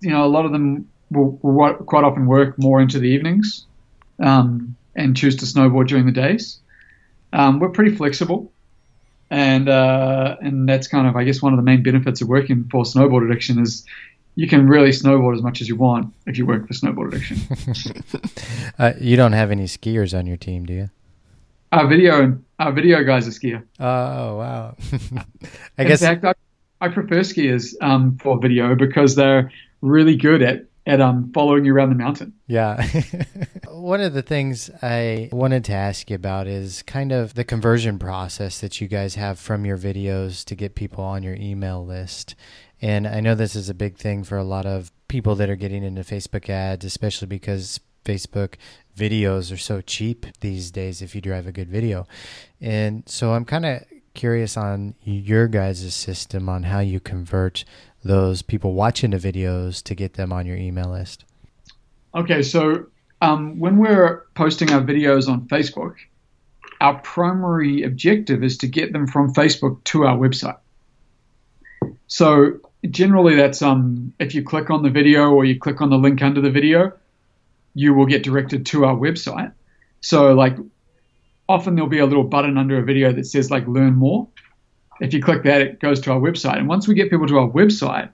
you 0.00 0.10
know, 0.10 0.24
a 0.24 0.28
lot 0.28 0.44
of 0.44 0.52
them 0.52 0.88
will, 1.10 1.38
will 1.42 1.74
quite 1.74 2.04
often 2.04 2.26
work 2.26 2.58
more 2.58 2.80
into 2.80 2.98
the 2.98 3.08
evenings 3.08 3.66
um, 4.22 4.76
and 4.94 5.16
choose 5.16 5.36
to 5.36 5.46
snowboard 5.46 5.88
during 5.88 6.06
the 6.06 6.12
days. 6.12 6.60
Um, 7.32 7.58
we're 7.60 7.70
pretty 7.70 7.94
flexible, 7.96 8.52
and 9.30 9.68
uh, 9.68 10.36
and 10.40 10.68
that's 10.68 10.88
kind 10.88 11.06
of, 11.06 11.16
I 11.16 11.24
guess, 11.24 11.42
one 11.42 11.52
of 11.52 11.56
the 11.56 11.62
main 11.62 11.82
benefits 11.82 12.20
of 12.20 12.28
working 12.28 12.68
for 12.70 12.84
Snowboard 12.84 13.28
Addiction 13.30 13.60
is 13.60 13.84
you 14.34 14.46
can 14.46 14.68
really 14.68 14.90
snowboard 14.90 15.34
as 15.34 15.42
much 15.42 15.60
as 15.60 15.68
you 15.68 15.76
want 15.76 16.14
if 16.26 16.38
you 16.38 16.46
work 16.46 16.66
for 16.66 16.74
Snowboard 16.74 17.08
Addiction. 17.08 18.72
uh, 18.78 18.92
you 19.00 19.16
don't 19.16 19.32
have 19.32 19.50
any 19.50 19.64
skiers 19.64 20.16
on 20.16 20.26
your 20.26 20.36
team, 20.36 20.64
do 20.64 20.72
you? 20.72 20.90
our 21.72 21.86
video 21.86 22.38
our 22.58 22.72
video 22.72 23.02
guys 23.04 23.26
are 23.28 23.30
skier. 23.30 23.62
Oh 23.78 24.36
wow. 24.36 24.76
I 25.78 25.82
In 25.82 25.88
guess 25.88 26.00
fact, 26.00 26.24
I, 26.24 26.34
I 26.80 26.88
prefer 26.88 27.20
skiers 27.20 27.74
um, 27.80 28.16
for 28.18 28.38
video 28.40 28.74
because 28.74 29.14
they're 29.14 29.50
really 29.80 30.16
good 30.16 30.42
at 30.42 30.64
at 30.88 31.02
um, 31.02 31.30
following 31.34 31.66
you 31.66 31.74
around 31.74 31.90
the 31.90 31.94
mountain. 31.94 32.32
Yeah. 32.46 32.82
One 33.68 34.00
of 34.00 34.14
the 34.14 34.22
things 34.22 34.70
I 34.82 35.28
wanted 35.30 35.64
to 35.66 35.74
ask 35.74 36.08
you 36.08 36.16
about 36.16 36.46
is 36.46 36.82
kind 36.82 37.12
of 37.12 37.34
the 37.34 37.44
conversion 37.44 37.98
process 37.98 38.60
that 38.60 38.80
you 38.80 38.88
guys 38.88 39.14
have 39.14 39.38
from 39.38 39.66
your 39.66 39.76
videos 39.76 40.44
to 40.46 40.54
get 40.54 40.74
people 40.74 41.04
on 41.04 41.22
your 41.22 41.34
email 41.34 41.84
list. 41.84 42.34
And 42.80 43.06
I 43.06 43.20
know 43.20 43.34
this 43.34 43.54
is 43.54 43.68
a 43.68 43.74
big 43.74 43.96
thing 43.96 44.24
for 44.24 44.38
a 44.38 44.44
lot 44.44 44.64
of 44.64 44.90
people 45.08 45.34
that 45.36 45.50
are 45.50 45.56
getting 45.56 45.84
into 45.84 46.00
Facebook 46.02 46.48
ads, 46.48 46.86
especially 46.86 47.28
because 47.28 47.80
Facebook 48.04 48.54
videos 48.96 49.52
are 49.52 49.58
so 49.58 49.82
cheap 49.82 50.26
these 50.40 50.70
days 50.70 51.02
if 51.02 51.14
you 51.14 51.20
drive 51.20 51.46
a 51.46 51.52
good 51.52 51.68
video. 51.68 52.06
And 52.62 53.06
so 53.06 53.34
I'm 53.34 53.44
kind 53.44 53.66
of 53.66 53.84
curious 54.14 54.56
on 54.56 54.94
your 55.04 55.46
guys' 55.48 55.94
system 55.94 56.48
on 56.48 56.64
how 56.64 56.80
you 56.80 56.98
convert 56.98 57.64
those 58.04 58.42
people 58.42 58.74
watching 58.74 59.10
the 59.10 59.16
videos 59.16 59.82
to 59.84 59.94
get 59.94 60.14
them 60.14 60.32
on 60.32 60.46
your 60.46 60.56
email 60.56 60.90
list. 60.90 61.24
Okay, 62.14 62.42
so 62.42 62.86
um, 63.20 63.58
when 63.58 63.78
we're 63.78 64.26
posting 64.34 64.72
our 64.72 64.80
videos 64.80 65.28
on 65.28 65.48
Facebook, 65.48 65.96
our 66.80 66.98
primary 67.00 67.82
objective 67.82 68.42
is 68.44 68.58
to 68.58 68.66
get 68.66 68.92
them 68.92 69.06
from 69.06 69.32
Facebook 69.34 69.82
to 69.84 70.04
our 70.04 70.16
website. 70.16 70.58
So 72.06 72.60
generally, 72.88 73.34
that's 73.34 73.60
um, 73.62 74.14
if 74.18 74.34
you 74.34 74.42
click 74.42 74.70
on 74.70 74.82
the 74.82 74.90
video 74.90 75.30
or 75.30 75.44
you 75.44 75.58
click 75.58 75.80
on 75.80 75.90
the 75.90 75.98
link 75.98 76.22
under 76.22 76.40
the 76.40 76.50
video, 76.50 76.92
you 77.74 77.94
will 77.94 78.06
get 78.06 78.22
directed 78.22 78.66
to 78.66 78.84
our 78.84 78.94
website. 78.94 79.52
So 80.00 80.32
like 80.34 80.56
often 81.48 81.74
there'll 81.74 81.90
be 81.90 81.98
a 81.98 82.06
little 82.06 82.24
button 82.24 82.56
under 82.56 82.78
a 82.78 82.84
video 82.84 83.12
that 83.12 83.26
says 83.26 83.50
like 83.50 83.66
learn 83.66 83.94
more. 83.94 84.28
If 85.00 85.14
you 85.14 85.22
click 85.22 85.44
that, 85.44 85.60
it 85.60 85.80
goes 85.80 86.00
to 86.00 86.12
our 86.12 86.20
website. 86.20 86.58
And 86.58 86.68
once 86.68 86.88
we 86.88 86.94
get 86.94 87.10
people 87.10 87.26
to 87.28 87.38
our 87.38 87.48
website, 87.48 88.10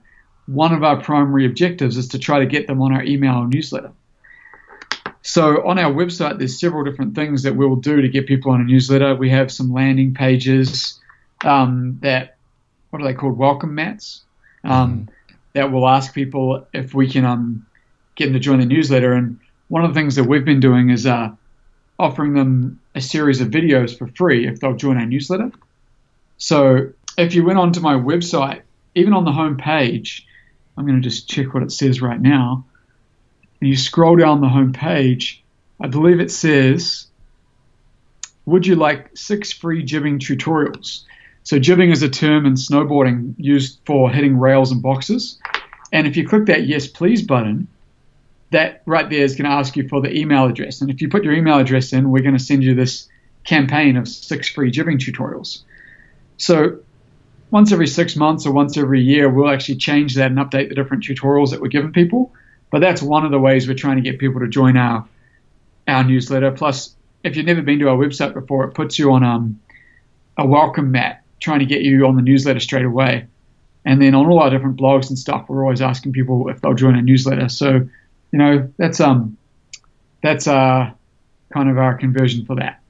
one 0.47 0.73
of 0.73 0.83
our 0.83 1.01
primary 1.01 1.45
objectives 1.45 1.97
is 1.97 2.07
to 2.09 2.19
try 2.19 2.39
to 2.39 2.45
get 2.45 2.67
them 2.67 2.81
on 2.81 2.93
our 2.93 3.03
email 3.03 3.43
newsletter. 3.45 3.91
So 5.23 5.65
on 5.67 5.79
our 5.79 5.91
website, 5.91 6.37
there's 6.37 6.59
several 6.59 6.83
different 6.83 7.15
things 7.15 7.41
that 7.43 7.55
we'll 7.55 7.77
do 7.77 8.01
to 8.01 8.09
get 8.09 8.27
people 8.27 8.51
on 8.51 8.61
a 8.61 8.63
newsletter. 8.63 9.15
We 9.15 9.31
have 9.31 9.51
some 9.51 9.73
landing 9.73 10.13
pages 10.13 10.99
um, 11.43 11.97
that, 12.01 12.37
what 12.91 13.01
are 13.01 13.05
they 13.05 13.15
called? 13.15 13.35
Welcome 13.37 13.73
mats 13.73 14.21
um, 14.63 15.09
that 15.53 15.71
will 15.71 15.87
ask 15.87 16.13
people 16.13 16.67
if 16.73 16.93
we 16.93 17.09
can 17.09 17.25
um, 17.25 17.65
get 18.13 18.25
them 18.25 18.33
to 18.33 18.39
join 18.39 18.59
the 18.59 18.65
newsletter. 18.67 19.13
And 19.13 19.39
one 19.69 19.83
of 19.83 19.91
the 19.91 19.99
things 19.99 20.15
that 20.15 20.25
we've 20.25 20.45
been 20.45 20.59
doing 20.59 20.91
is 20.91 21.07
uh, 21.07 21.31
offering 21.97 22.35
them 22.35 22.79
a 22.93 23.01
series 23.01 23.41
of 23.41 23.47
videos 23.47 23.97
for 23.97 24.07
free 24.09 24.47
if 24.47 24.59
they'll 24.59 24.75
join 24.75 24.97
our 24.97 25.07
newsletter. 25.07 25.51
So 26.37 26.91
if 27.17 27.33
you 27.33 27.45
went 27.45 27.59
onto 27.59 27.79
my 27.79 27.95
website, 27.95 28.61
even 28.93 29.13
on 29.13 29.25
the 29.25 29.31
home 29.31 29.57
page, 29.57 30.25
I'm 30.77 30.85
going 30.85 31.01
to 31.01 31.07
just 31.07 31.29
check 31.29 31.53
what 31.53 31.63
it 31.63 31.71
says 31.71 32.01
right 32.01 32.19
now. 32.19 32.65
And 33.61 33.69
you 33.69 33.77
scroll 33.77 34.15
down 34.15 34.41
the 34.41 34.49
home 34.49 34.73
page, 34.73 35.43
I 35.81 35.87
believe 35.87 36.19
it 36.19 36.31
says, 36.31 37.07
Would 38.45 38.67
you 38.67 38.75
like 38.75 39.15
six 39.15 39.51
free 39.51 39.83
jibbing 39.83 40.19
tutorials? 40.19 41.03
So, 41.43 41.59
jibbing 41.59 41.91
is 41.91 42.01
a 42.01 42.09
term 42.09 42.45
in 42.45 42.53
snowboarding 42.53 43.35
used 43.37 43.79
for 43.85 44.09
hitting 44.09 44.37
rails 44.37 44.71
and 44.71 44.81
boxes. 44.81 45.39
And 45.93 46.07
if 46.07 46.17
you 46.17 46.27
click 46.27 46.47
that 46.47 46.65
Yes 46.65 46.87
Please 46.87 47.21
button, 47.21 47.67
that 48.51 48.81
right 48.85 49.09
there 49.09 49.23
is 49.23 49.35
going 49.35 49.49
to 49.49 49.55
ask 49.55 49.75
you 49.75 49.87
for 49.87 50.01
the 50.01 50.15
email 50.15 50.45
address. 50.45 50.81
And 50.81 50.89
if 50.89 51.01
you 51.01 51.09
put 51.09 51.23
your 51.23 51.33
email 51.33 51.59
address 51.59 51.93
in, 51.93 52.09
we're 52.09 52.23
going 52.23 52.37
to 52.37 52.43
send 52.43 52.63
you 52.63 52.73
this 52.73 53.07
campaign 53.43 53.95
of 53.95 54.07
six 54.07 54.49
free 54.49 54.71
jibbing 54.71 54.97
tutorials. 54.97 55.61
So 56.37 56.79
once 57.51 57.71
every 57.71 57.87
six 57.87 58.15
months 58.15 58.45
or 58.45 58.51
once 58.51 58.77
every 58.77 59.01
year, 59.01 59.29
we'll 59.29 59.49
actually 59.49 59.75
change 59.75 60.15
that 60.15 60.31
and 60.31 60.37
update 60.39 60.69
the 60.69 60.75
different 60.75 61.03
tutorials 61.03 61.51
that 61.51 61.61
we're 61.61 61.67
giving 61.67 61.93
people. 61.93 62.33
But 62.71 62.81
that's 62.81 63.01
one 63.01 63.25
of 63.25 63.31
the 63.31 63.39
ways 63.39 63.67
we're 63.67 63.75
trying 63.75 63.97
to 63.97 64.01
get 64.01 64.19
people 64.19 64.41
to 64.41 64.47
join 64.47 64.77
our 64.77 65.07
our 65.87 66.03
newsletter. 66.03 66.51
Plus, 66.51 66.95
if 67.23 67.35
you've 67.35 67.45
never 67.45 67.61
been 67.61 67.79
to 67.79 67.89
our 67.89 67.97
website 67.97 68.33
before, 68.33 68.65
it 68.65 68.73
puts 68.73 68.97
you 68.97 69.11
on 69.11 69.23
um, 69.23 69.59
a 70.37 70.45
welcome 70.45 70.91
mat, 70.91 71.23
trying 71.39 71.59
to 71.59 71.65
get 71.65 71.81
you 71.81 72.07
on 72.07 72.15
the 72.15 72.21
newsletter 72.21 72.59
straight 72.59 72.85
away. 72.85 73.27
And 73.85 74.01
then 74.01 74.15
on 74.15 74.25
all 74.25 74.39
our 74.39 74.49
different 74.49 74.77
blogs 74.77 75.09
and 75.09 75.17
stuff, 75.17 75.45
we're 75.47 75.63
always 75.63 75.81
asking 75.81 76.13
people 76.13 76.49
if 76.49 76.59
they'll 76.59 76.73
join 76.73 76.95
our 76.95 77.03
newsletter. 77.03 77.49
So, 77.49 77.87
you 78.31 78.39
know, 78.39 78.73
that's 78.77 78.99
um, 78.99 79.37
that's 80.23 80.47
uh, 80.47 80.91
kind 81.53 81.69
of 81.69 81.77
our 81.77 81.93
conversion 81.95 82.45
for 82.45 82.55
that. 82.55 82.81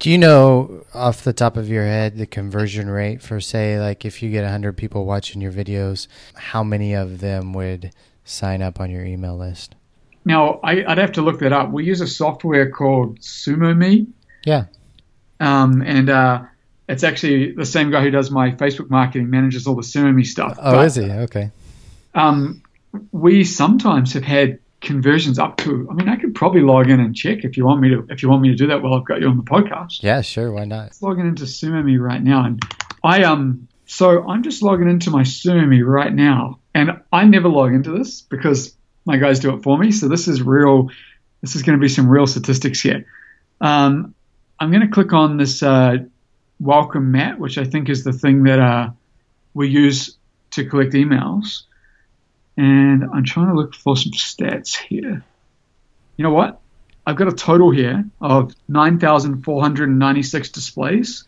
Do 0.00 0.10
you 0.10 0.16
know 0.16 0.86
off 0.94 1.24
the 1.24 1.34
top 1.34 1.58
of 1.58 1.68
your 1.68 1.84
head 1.84 2.16
the 2.16 2.26
conversion 2.26 2.88
rate 2.88 3.20
for 3.20 3.38
say 3.38 3.78
like 3.78 4.06
if 4.06 4.22
you 4.22 4.30
get 4.30 4.42
100 4.42 4.74
people 4.74 5.04
watching 5.04 5.42
your 5.42 5.52
videos, 5.52 6.08
how 6.34 6.64
many 6.64 6.94
of 6.94 7.20
them 7.20 7.52
would 7.52 7.92
sign 8.24 8.62
up 8.62 8.80
on 8.80 8.90
your 8.90 9.04
email 9.04 9.36
list? 9.36 9.74
Now, 10.24 10.58
I, 10.64 10.76
would 10.88 10.96
have 10.96 11.12
to 11.12 11.22
look 11.22 11.40
that 11.40 11.52
up. 11.52 11.70
We 11.70 11.84
use 11.84 12.00
a 12.00 12.06
software 12.06 12.70
called 12.70 13.20
SumoMe. 13.20 14.06
Yeah. 14.44 14.64
Um, 15.38 15.82
and 15.82 16.08
uh, 16.08 16.44
it's 16.88 17.04
actually 17.04 17.52
the 17.52 17.66
same 17.66 17.90
guy 17.90 18.02
who 18.02 18.10
does 18.10 18.30
my 18.30 18.52
Facebook 18.52 18.88
marketing, 18.88 19.28
manages 19.28 19.66
all 19.66 19.74
the 19.74 19.82
SumoMe 19.82 20.26
stuff. 20.26 20.56
Oh, 20.58 20.76
but, 20.76 20.86
is 20.86 20.94
he? 20.94 21.10
Okay. 21.10 21.50
Um, 22.14 22.62
we 23.12 23.44
sometimes 23.44 24.14
have 24.14 24.24
had 24.24 24.60
conversions 24.80 25.38
up 25.38 25.56
to. 25.58 25.86
I 25.90 25.94
mean, 25.94 26.08
I 26.08 26.16
could 26.16 26.34
probably 26.34 26.62
log 26.62 26.90
in 26.90 27.00
and 27.00 27.14
check 27.14 27.44
if 27.44 27.56
you 27.56 27.64
want 27.64 27.80
me 27.80 27.90
to. 27.90 28.06
If 28.08 28.22
you 28.22 28.28
want 28.28 28.42
me 28.42 28.48
to 28.48 28.56
do 28.56 28.66
that, 28.68 28.82
while 28.82 28.94
I've 28.94 29.04
got 29.04 29.20
you 29.20 29.28
on 29.28 29.36
the 29.36 29.42
podcast. 29.42 30.02
Yeah, 30.02 30.20
sure. 30.20 30.52
Why 30.52 30.64
not? 30.64 30.84
Let's 30.84 31.02
logging 31.02 31.26
into 31.26 31.44
SumoMe 31.44 31.98
right 32.00 32.22
now, 32.22 32.44
and 32.44 32.62
I 33.04 33.24
um. 33.24 33.68
So 33.86 34.28
I'm 34.28 34.44
just 34.44 34.62
logging 34.62 34.88
into 34.88 35.10
my 35.10 35.22
SumoMe 35.22 35.84
right 35.84 36.12
now, 36.12 36.60
and 36.74 37.02
I 37.12 37.24
never 37.24 37.48
log 37.48 37.74
into 37.74 37.90
this 37.90 38.20
because 38.20 38.76
my 39.04 39.16
guys 39.16 39.40
do 39.40 39.54
it 39.54 39.62
for 39.62 39.76
me. 39.76 39.90
So 39.90 40.08
this 40.08 40.28
is 40.28 40.42
real. 40.42 40.90
This 41.40 41.56
is 41.56 41.62
going 41.62 41.76
to 41.76 41.80
be 41.80 41.88
some 41.88 42.08
real 42.08 42.26
statistics 42.26 42.80
here. 42.80 43.06
Um, 43.60 44.14
I'm 44.60 44.70
going 44.70 44.86
to 44.86 44.92
click 44.92 45.12
on 45.12 45.38
this 45.38 45.62
uh, 45.62 45.96
welcome 46.60 47.10
mat, 47.10 47.38
which 47.38 47.58
I 47.58 47.64
think 47.64 47.88
is 47.88 48.04
the 48.04 48.12
thing 48.12 48.44
that 48.44 48.60
uh, 48.60 48.90
we 49.54 49.68
use 49.68 50.16
to 50.52 50.64
collect 50.64 50.92
emails 50.92 51.62
and 52.60 53.04
I'm 53.04 53.24
trying 53.24 53.46
to 53.46 53.54
look 53.54 53.74
for 53.74 53.96
some 53.96 54.12
stats 54.12 54.76
here. 54.76 55.24
You 56.18 56.22
know 56.22 56.30
what? 56.30 56.60
I've 57.06 57.16
got 57.16 57.28
a 57.28 57.32
total 57.32 57.70
here 57.70 58.04
of 58.20 58.54
9,496 58.68 60.50
displays. 60.50 61.24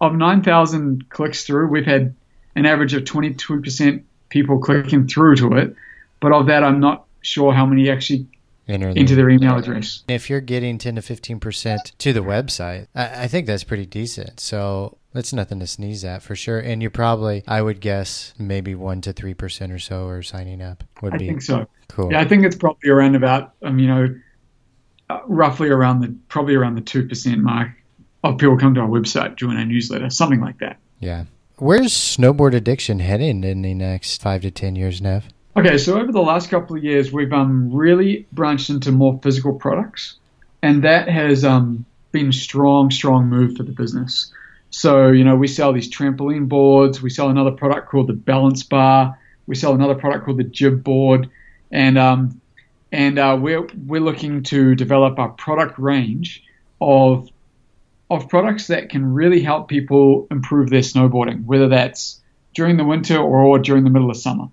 Of 0.00 0.14
9,000 0.14 1.10
clicks 1.10 1.44
through, 1.44 1.66
we've 1.66 1.84
had 1.84 2.14
an 2.54 2.66
average 2.66 2.94
of 2.94 3.02
22% 3.02 4.04
people 4.28 4.60
clicking 4.60 5.08
through 5.08 5.34
to 5.36 5.54
it. 5.54 5.74
But 6.20 6.30
of 6.30 6.46
that, 6.46 6.62
I'm 6.62 6.78
not 6.78 7.04
sure 7.20 7.52
how 7.52 7.66
many 7.66 7.90
actually 7.90 8.28
Enter 8.66 8.88
into 8.88 9.14
their 9.14 9.28
email 9.28 9.58
address. 9.58 10.04
If 10.08 10.30
you're 10.30 10.40
getting 10.40 10.78
10 10.78 10.96
to 10.96 11.02
15% 11.02 11.98
to 11.98 12.12
the 12.12 12.20
website, 12.20 12.86
I, 12.94 13.24
I 13.24 13.28
think 13.28 13.46
that's 13.46 13.64
pretty 13.64 13.84
decent. 13.84 14.40
So 14.40 14.96
that's 15.12 15.32
nothing 15.32 15.60
to 15.60 15.66
sneeze 15.66 16.04
at 16.04 16.22
for 16.22 16.34
sure. 16.34 16.58
And 16.58 16.82
you're 16.82 16.90
probably, 16.90 17.44
I 17.46 17.60
would 17.60 17.80
guess, 17.80 18.34
maybe 18.38 18.74
one 18.74 19.00
to 19.02 19.12
three 19.12 19.34
percent 19.34 19.70
or 19.70 19.78
so 19.78 20.06
are 20.08 20.22
signing 20.22 20.62
up. 20.62 20.82
Would 21.02 21.14
I 21.14 21.18
be 21.18 21.28
think 21.28 21.42
so. 21.42 21.66
Cool. 21.88 22.12
Yeah, 22.12 22.20
I 22.20 22.24
think 22.24 22.44
it's 22.44 22.56
probably 22.56 22.90
around 22.90 23.14
about, 23.14 23.52
um, 23.62 23.78
you 23.78 23.86
know, 23.86 24.14
uh, 25.10 25.20
roughly 25.26 25.68
around 25.68 26.00
the 26.00 26.14
probably 26.28 26.54
around 26.54 26.74
the 26.74 26.80
two 26.80 27.06
percent 27.06 27.38
mark 27.38 27.70
of 28.24 28.38
people 28.38 28.56
come 28.56 28.74
to 28.74 28.80
our 28.80 28.88
website, 28.88 29.36
join 29.36 29.56
our 29.56 29.64
newsletter, 29.64 30.08
something 30.10 30.40
like 30.40 30.58
that. 30.58 30.78
Yeah. 30.98 31.24
Where's 31.58 31.92
snowboard 31.92 32.54
addiction 32.54 32.98
heading 32.98 33.44
in 33.44 33.62
the 33.62 33.74
next 33.74 34.20
five 34.20 34.42
to 34.42 34.50
ten 34.50 34.74
years, 34.74 35.00
Nev? 35.00 35.28
Okay, 35.56 35.78
so 35.78 36.00
over 36.00 36.10
the 36.10 36.20
last 36.20 36.50
couple 36.50 36.76
of 36.76 36.82
years, 36.82 37.12
we've 37.12 37.32
um, 37.32 37.72
really 37.72 38.26
branched 38.32 38.70
into 38.70 38.90
more 38.90 39.20
physical 39.22 39.54
products, 39.54 40.16
and 40.62 40.82
that 40.82 41.08
has 41.08 41.44
um, 41.44 41.84
been 42.10 42.30
a 42.30 42.32
strong, 42.32 42.90
strong 42.90 43.28
move 43.28 43.56
for 43.56 43.62
the 43.62 43.70
business. 43.70 44.32
So, 44.70 45.12
you 45.12 45.22
know, 45.22 45.36
we 45.36 45.46
sell 45.46 45.72
these 45.72 45.88
trampoline 45.88 46.48
boards. 46.48 47.00
We 47.00 47.08
sell 47.08 47.28
another 47.28 47.52
product 47.52 47.88
called 47.88 48.08
the 48.08 48.14
balance 48.14 48.64
bar. 48.64 49.16
We 49.46 49.54
sell 49.54 49.74
another 49.74 49.94
product 49.94 50.24
called 50.24 50.38
the 50.38 50.44
jib 50.44 50.82
board. 50.82 51.30
And, 51.70 51.96
um, 51.98 52.40
and 52.90 53.20
uh, 53.20 53.38
we're, 53.40 53.68
we're 53.86 54.00
looking 54.00 54.42
to 54.44 54.74
develop 54.74 55.20
a 55.20 55.28
product 55.28 55.78
range 55.78 56.42
of, 56.80 57.28
of 58.10 58.28
products 58.28 58.66
that 58.66 58.88
can 58.88 59.14
really 59.14 59.40
help 59.40 59.68
people 59.68 60.26
improve 60.32 60.70
their 60.70 60.80
snowboarding, 60.80 61.44
whether 61.44 61.68
that's 61.68 62.20
during 62.54 62.76
the 62.76 62.84
winter 62.84 63.18
or 63.18 63.60
during 63.60 63.84
the 63.84 63.90
middle 63.90 64.10
of 64.10 64.16
summer. 64.16 64.48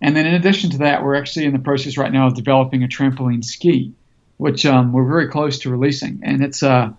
And 0.00 0.16
then 0.16 0.26
in 0.26 0.34
addition 0.34 0.70
to 0.70 0.78
that, 0.78 1.02
we're 1.02 1.16
actually 1.16 1.46
in 1.46 1.52
the 1.52 1.58
process 1.58 1.96
right 1.96 2.12
now 2.12 2.28
of 2.28 2.34
developing 2.34 2.84
a 2.84 2.88
trampoline 2.88 3.44
ski, 3.44 3.92
which 4.36 4.64
um, 4.64 4.92
we're 4.92 5.08
very 5.08 5.28
close 5.28 5.58
to 5.60 5.70
releasing. 5.70 6.20
And 6.22 6.42
it's 6.42 6.62
a, 6.62 6.70
uh, 6.70 6.92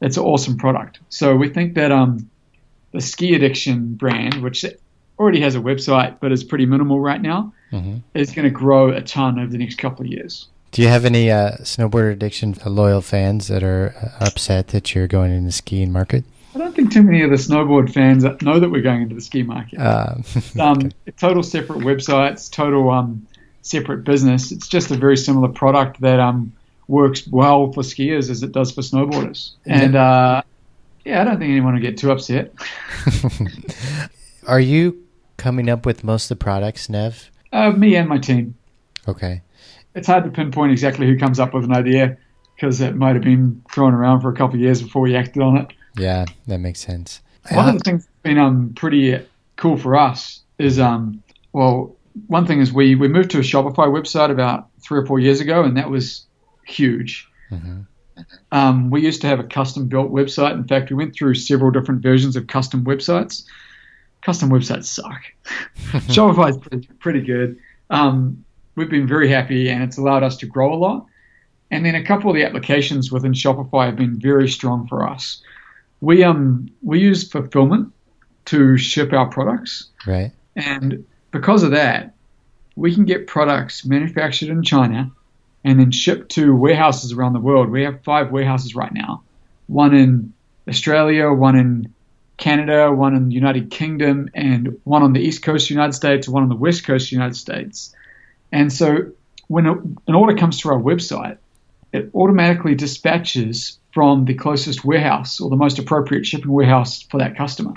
it's 0.00 0.16
an 0.18 0.24
awesome 0.24 0.58
product. 0.58 0.98
So 1.08 1.34
we 1.34 1.48
think 1.48 1.74
that 1.74 1.90
um, 1.90 2.28
the 2.92 3.00
Ski 3.00 3.34
Addiction 3.34 3.94
brand, 3.94 4.42
which 4.42 4.64
already 5.18 5.40
has 5.40 5.54
a 5.54 5.60
website 5.60 6.18
but 6.20 6.32
is 6.32 6.44
pretty 6.44 6.66
minimal 6.66 7.00
right 7.00 7.22
now, 7.22 7.54
mm-hmm. 7.72 7.98
is 8.12 8.32
going 8.32 8.44
to 8.44 8.50
grow 8.50 8.90
a 8.90 9.00
ton 9.00 9.38
over 9.38 9.50
the 9.50 9.58
next 9.58 9.78
couple 9.78 10.04
of 10.04 10.10
years. 10.10 10.48
Do 10.72 10.82
you 10.82 10.88
have 10.88 11.04
any 11.04 11.30
uh, 11.30 11.52
snowboard 11.58 12.12
addiction 12.12 12.54
loyal 12.66 13.00
fans 13.00 13.46
that 13.46 13.62
are 13.62 13.94
uh, 13.96 14.24
upset 14.26 14.68
that 14.68 14.94
you're 14.94 15.06
going 15.06 15.32
in 15.32 15.44
the 15.44 15.52
skiing 15.52 15.92
market? 15.92 16.24
I 16.54 16.58
don't 16.58 16.74
think 16.74 16.92
too 16.92 17.02
many 17.02 17.22
of 17.22 17.30
the 17.30 17.36
snowboard 17.36 17.92
fans 17.92 18.22
know 18.42 18.60
that 18.60 18.70
we're 18.70 18.82
going 18.82 19.02
into 19.02 19.14
the 19.14 19.20
ski 19.20 19.42
market. 19.42 19.78
Uh, 19.78 20.16
um, 20.60 20.78
okay. 20.78 20.90
total 21.16 21.42
separate 21.42 21.80
websites, 21.80 22.50
total 22.50 22.90
um, 22.90 23.26
separate 23.62 24.04
business. 24.04 24.52
It's 24.52 24.68
just 24.68 24.90
a 24.90 24.96
very 24.96 25.16
similar 25.16 25.48
product 25.48 26.00
that 26.00 26.20
um, 26.20 26.52
works 26.86 27.26
well 27.26 27.72
for 27.72 27.82
skiers 27.82 28.30
as 28.30 28.42
it 28.42 28.52
does 28.52 28.70
for 28.70 28.82
snowboarders. 28.82 29.52
And 29.66 29.96
uh, 29.96 30.42
yeah, 31.04 31.22
I 31.22 31.24
don't 31.24 31.38
think 31.38 31.50
anyone 31.50 31.74
will 31.74 31.80
get 31.80 31.98
too 31.98 32.12
upset. 32.12 32.52
Are 34.46 34.60
you 34.60 35.04
coming 35.36 35.68
up 35.68 35.84
with 35.84 36.04
most 36.04 36.30
of 36.30 36.38
the 36.38 36.44
products, 36.44 36.88
Nev? 36.88 37.30
Uh, 37.52 37.70
me 37.72 37.96
and 37.96 38.08
my 38.08 38.18
team. 38.18 38.54
Okay. 39.08 39.42
It's 39.94 40.06
hard 40.06 40.24
to 40.24 40.30
pinpoint 40.30 40.72
exactly 40.72 41.06
who 41.06 41.18
comes 41.18 41.40
up 41.40 41.52
with 41.52 41.64
an 41.64 41.72
idea 41.72 42.16
because 42.54 42.80
it 42.80 42.94
might 42.94 43.14
have 43.14 43.24
been 43.24 43.62
thrown 43.72 43.94
around 43.94 44.20
for 44.20 44.28
a 44.28 44.36
couple 44.36 44.54
of 44.54 44.60
years 44.60 44.82
before 44.82 45.02
we 45.02 45.16
acted 45.16 45.42
on 45.42 45.56
it. 45.56 45.72
Yeah, 45.96 46.24
that 46.46 46.58
makes 46.58 46.80
sense. 46.80 47.20
One 47.50 47.68
of 47.68 47.74
the 47.74 47.80
things 47.80 48.04
that's 48.04 48.22
been 48.22 48.38
um, 48.38 48.72
pretty 48.74 49.18
cool 49.56 49.76
for 49.76 49.96
us 49.96 50.40
is, 50.58 50.78
um, 50.78 51.22
well, 51.52 51.96
one 52.26 52.46
thing 52.46 52.60
is 52.60 52.72
we, 52.72 52.94
we 52.94 53.08
moved 53.08 53.30
to 53.32 53.38
a 53.38 53.42
Shopify 53.42 53.86
website 53.88 54.30
about 54.30 54.68
three 54.80 54.98
or 54.98 55.06
four 55.06 55.18
years 55.18 55.40
ago, 55.40 55.62
and 55.62 55.76
that 55.76 55.90
was 55.90 56.24
huge. 56.64 57.28
Mm-hmm. 57.50 57.80
Um, 58.52 58.90
we 58.90 59.02
used 59.02 59.20
to 59.22 59.26
have 59.26 59.40
a 59.40 59.44
custom 59.44 59.88
built 59.88 60.12
website. 60.12 60.52
In 60.52 60.66
fact, 60.66 60.90
we 60.90 60.96
went 60.96 61.14
through 61.14 61.34
several 61.34 61.70
different 61.70 62.02
versions 62.02 62.36
of 62.36 62.46
custom 62.46 62.84
websites. 62.84 63.44
Custom 64.22 64.50
websites 64.50 64.84
suck. 64.84 65.22
Shopify 66.08 66.50
is 66.50 66.58
pretty, 66.58 66.88
pretty 67.00 67.20
good. 67.20 67.58
Um, 67.90 68.44
we've 68.76 68.90
been 68.90 69.06
very 69.06 69.28
happy, 69.28 69.68
and 69.68 69.82
it's 69.82 69.98
allowed 69.98 70.22
us 70.22 70.36
to 70.38 70.46
grow 70.46 70.72
a 70.72 70.76
lot. 70.76 71.06
And 71.70 71.84
then 71.84 71.94
a 71.94 72.04
couple 72.04 72.30
of 72.30 72.36
the 72.36 72.44
applications 72.44 73.10
within 73.10 73.32
Shopify 73.32 73.86
have 73.86 73.96
been 73.96 74.18
very 74.18 74.48
strong 74.48 74.86
for 74.86 75.08
us. 75.08 75.42
We 76.04 76.22
um 76.22 76.68
we 76.82 77.00
use 77.00 77.28
fulfillment 77.28 77.92
to 78.46 78.76
ship 78.76 79.12
our 79.12 79.26
products, 79.26 79.88
right? 80.06 80.32
And 80.56 81.04
because 81.30 81.62
of 81.62 81.70
that, 81.72 82.14
we 82.76 82.94
can 82.94 83.04
get 83.04 83.26
products 83.26 83.84
manufactured 83.84 84.50
in 84.50 84.62
China 84.62 85.10
and 85.64 85.80
then 85.80 85.90
shipped 85.90 86.30
to 86.32 86.54
warehouses 86.54 87.12
around 87.12 87.32
the 87.32 87.40
world. 87.40 87.70
We 87.70 87.82
have 87.84 88.02
five 88.02 88.30
warehouses 88.30 88.74
right 88.74 88.92
now 88.92 89.22
one 89.66 89.94
in 89.94 90.32
Australia, 90.68 91.30
one 91.32 91.56
in 91.56 91.92
Canada, 92.36 92.92
one 92.92 93.14
in 93.14 93.28
the 93.28 93.34
United 93.34 93.70
Kingdom, 93.70 94.28
and 94.34 94.78
one 94.84 95.02
on 95.02 95.12
the 95.12 95.20
East 95.20 95.42
Coast 95.42 95.70
United 95.70 95.92
States, 95.92 96.28
one 96.28 96.42
on 96.42 96.48
the 96.48 96.56
West 96.56 96.84
Coast 96.84 97.12
United 97.12 97.36
States. 97.36 97.94
And 98.52 98.72
so 98.72 99.10
when 99.48 99.66
an 99.66 100.14
order 100.14 100.36
comes 100.36 100.60
to 100.60 100.68
our 100.70 100.78
website, 100.78 101.38
it 101.94 102.10
automatically 102.14 102.74
dispatches 102.74 103.78
from 103.92 104.24
the 104.24 104.34
closest 104.34 104.84
warehouse 104.84 105.40
or 105.40 105.48
the 105.48 105.56
most 105.56 105.78
appropriate 105.78 106.26
shipping 106.26 106.50
warehouse 106.50 107.02
for 107.02 107.18
that 107.18 107.36
customer, 107.36 107.72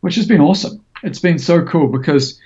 which 0.00 0.16
has 0.16 0.26
been 0.26 0.40
awesome. 0.40 0.84
It's 1.02 1.20
been 1.20 1.38
so 1.38 1.62
cool 1.64 1.88
because 1.88 2.40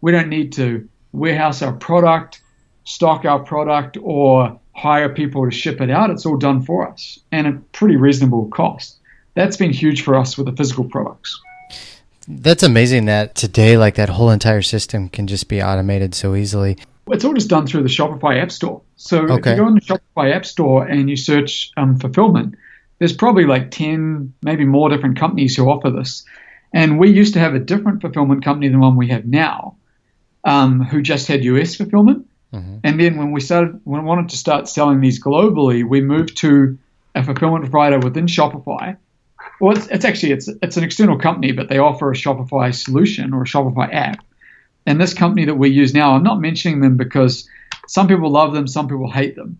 we 0.00 0.12
don't 0.12 0.28
need 0.28 0.52
to 0.54 0.88
warehouse 1.12 1.60
our 1.60 1.72
product 1.72 2.40
stock 2.84 3.24
our 3.24 3.38
product 3.38 3.96
or 4.02 4.58
hire 4.74 5.08
people 5.08 5.44
to 5.44 5.50
ship 5.50 5.80
it 5.80 5.90
out. 5.90 6.10
It's 6.10 6.26
all 6.26 6.36
done 6.36 6.62
for 6.62 6.88
us 6.88 7.20
and 7.30 7.46
a 7.46 7.52
pretty 7.72 7.96
reasonable 7.96 8.48
cost. 8.48 8.98
That's 9.34 9.56
been 9.56 9.72
huge 9.72 10.02
for 10.02 10.16
us 10.16 10.36
with 10.36 10.46
the 10.46 10.52
physical 10.52 10.84
products. 10.84 11.40
That's 12.26 12.62
amazing 12.62 13.06
that 13.06 13.34
today, 13.34 13.76
like 13.76 13.96
that 13.96 14.08
whole 14.08 14.30
entire 14.30 14.62
system 14.62 15.08
can 15.08 15.26
just 15.26 15.48
be 15.48 15.62
automated 15.62 16.14
so 16.14 16.34
easily. 16.34 16.78
It's 17.12 17.24
all 17.24 17.34
just 17.34 17.48
done 17.48 17.66
through 17.66 17.82
the 17.82 17.88
Shopify 17.88 18.40
App 18.40 18.52
Store. 18.52 18.82
So 18.96 19.20
okay. 19.22 19.52
if 19.52 19.56
you 19.56 19.62
go 19.62 19.66
on 19.66 19.74
the 19.74 19.80
Shopify 19.80 20.34
App 20.34 20.46
Store 20.46 20.86
and 20.86 21.08
you 21.08 21.16
search 21.16 21.70
um, 21.76 21.98
fulfillment, 21.98 22.56
there's 22.98 23.12
probably 23.12 23.44
like 23.44 23.70
10, 23.70 24.34
maybe 24.42 24.64
more 24.64 24.88
different 24.88 25.18
companies 25.18 25.56
who 25.56 25.68
offer 25.68 25.90
this. 25.90 26.24
And 26.72 26.98
we 26.98 27.10
used 27.10 27.34
to 27.34 27.40
have 27.40 27.54
a 27.54 27.58
different 27.58 28.00
fulfillment 28.00 28.44
company 28.44 28.68
than 28.68 28.78
one 28.78 28.96
we 28.96 29.08
have 29.08 29.24
now, 29.24 29.76
um, 30.44 30.84
who 30.84 31.02
just 31.02 31.26
had 31.26 31.44
US 31.44 31.74
fulfillment. 31.74 32.26
Mm-hmm. 32.52 32.78
And 32.84 33.00
then 33.00 33.16
when 33.16 33.32
we 33.32 33.40
started, 33.40 33.80
when 33.84 34.02
we 34.02 34.06
wanted 34.06 34.28
to 34.30 34.36
start 34.36 34.68
selling 34.68 35.00
these 35.00 35.22
globally, 35.22 35.88
we 35.88 36.00
moved 36.00 36.36
to 36.38 36.78
a 37.14 37.24
fulfillment 37.24 37.64
provider 37.64 37.98
within 37.98 38.26
Shopify. 38.26 38.96
Well, 39.60 39.76
it's, 39.76 39.86
it's 39.88 40.04
actually 40.04 40.32
it's 40.32 40.48
it's 40.62 40.76
an 40.76 40.84
external 40.84 41.18
company, 41.18 41.52
but 41.52 41.68
they 41.68 41.78
offer 41.78 42.10
a 42.10 42.14
Shopify 42.14 42.74
solution 42.74 43.32
or 43.32 43.42
a 43.42 43.46
Shopify 43.46 43.92
app. 43.92 44.24
And 44.86 45.00
this 45.00 45.14
company 45.14 45.46
that 45.46 45.54
we 45.54 45.70
use 45.70 45.94
now, 45.94 46.12
I'm 46.12 46.22
not 46.22 46.40
mentioning 46.40 46.80
them 46.80 46.96
because 46.96 47.48
some 47.86 48.08
people 48.08 48.30
love 48.30 48.52
them, 48.52 48.66
some 48.66 48.88
people 48.88 49.10
hate 49.10 49.36
them. 49.36 49.58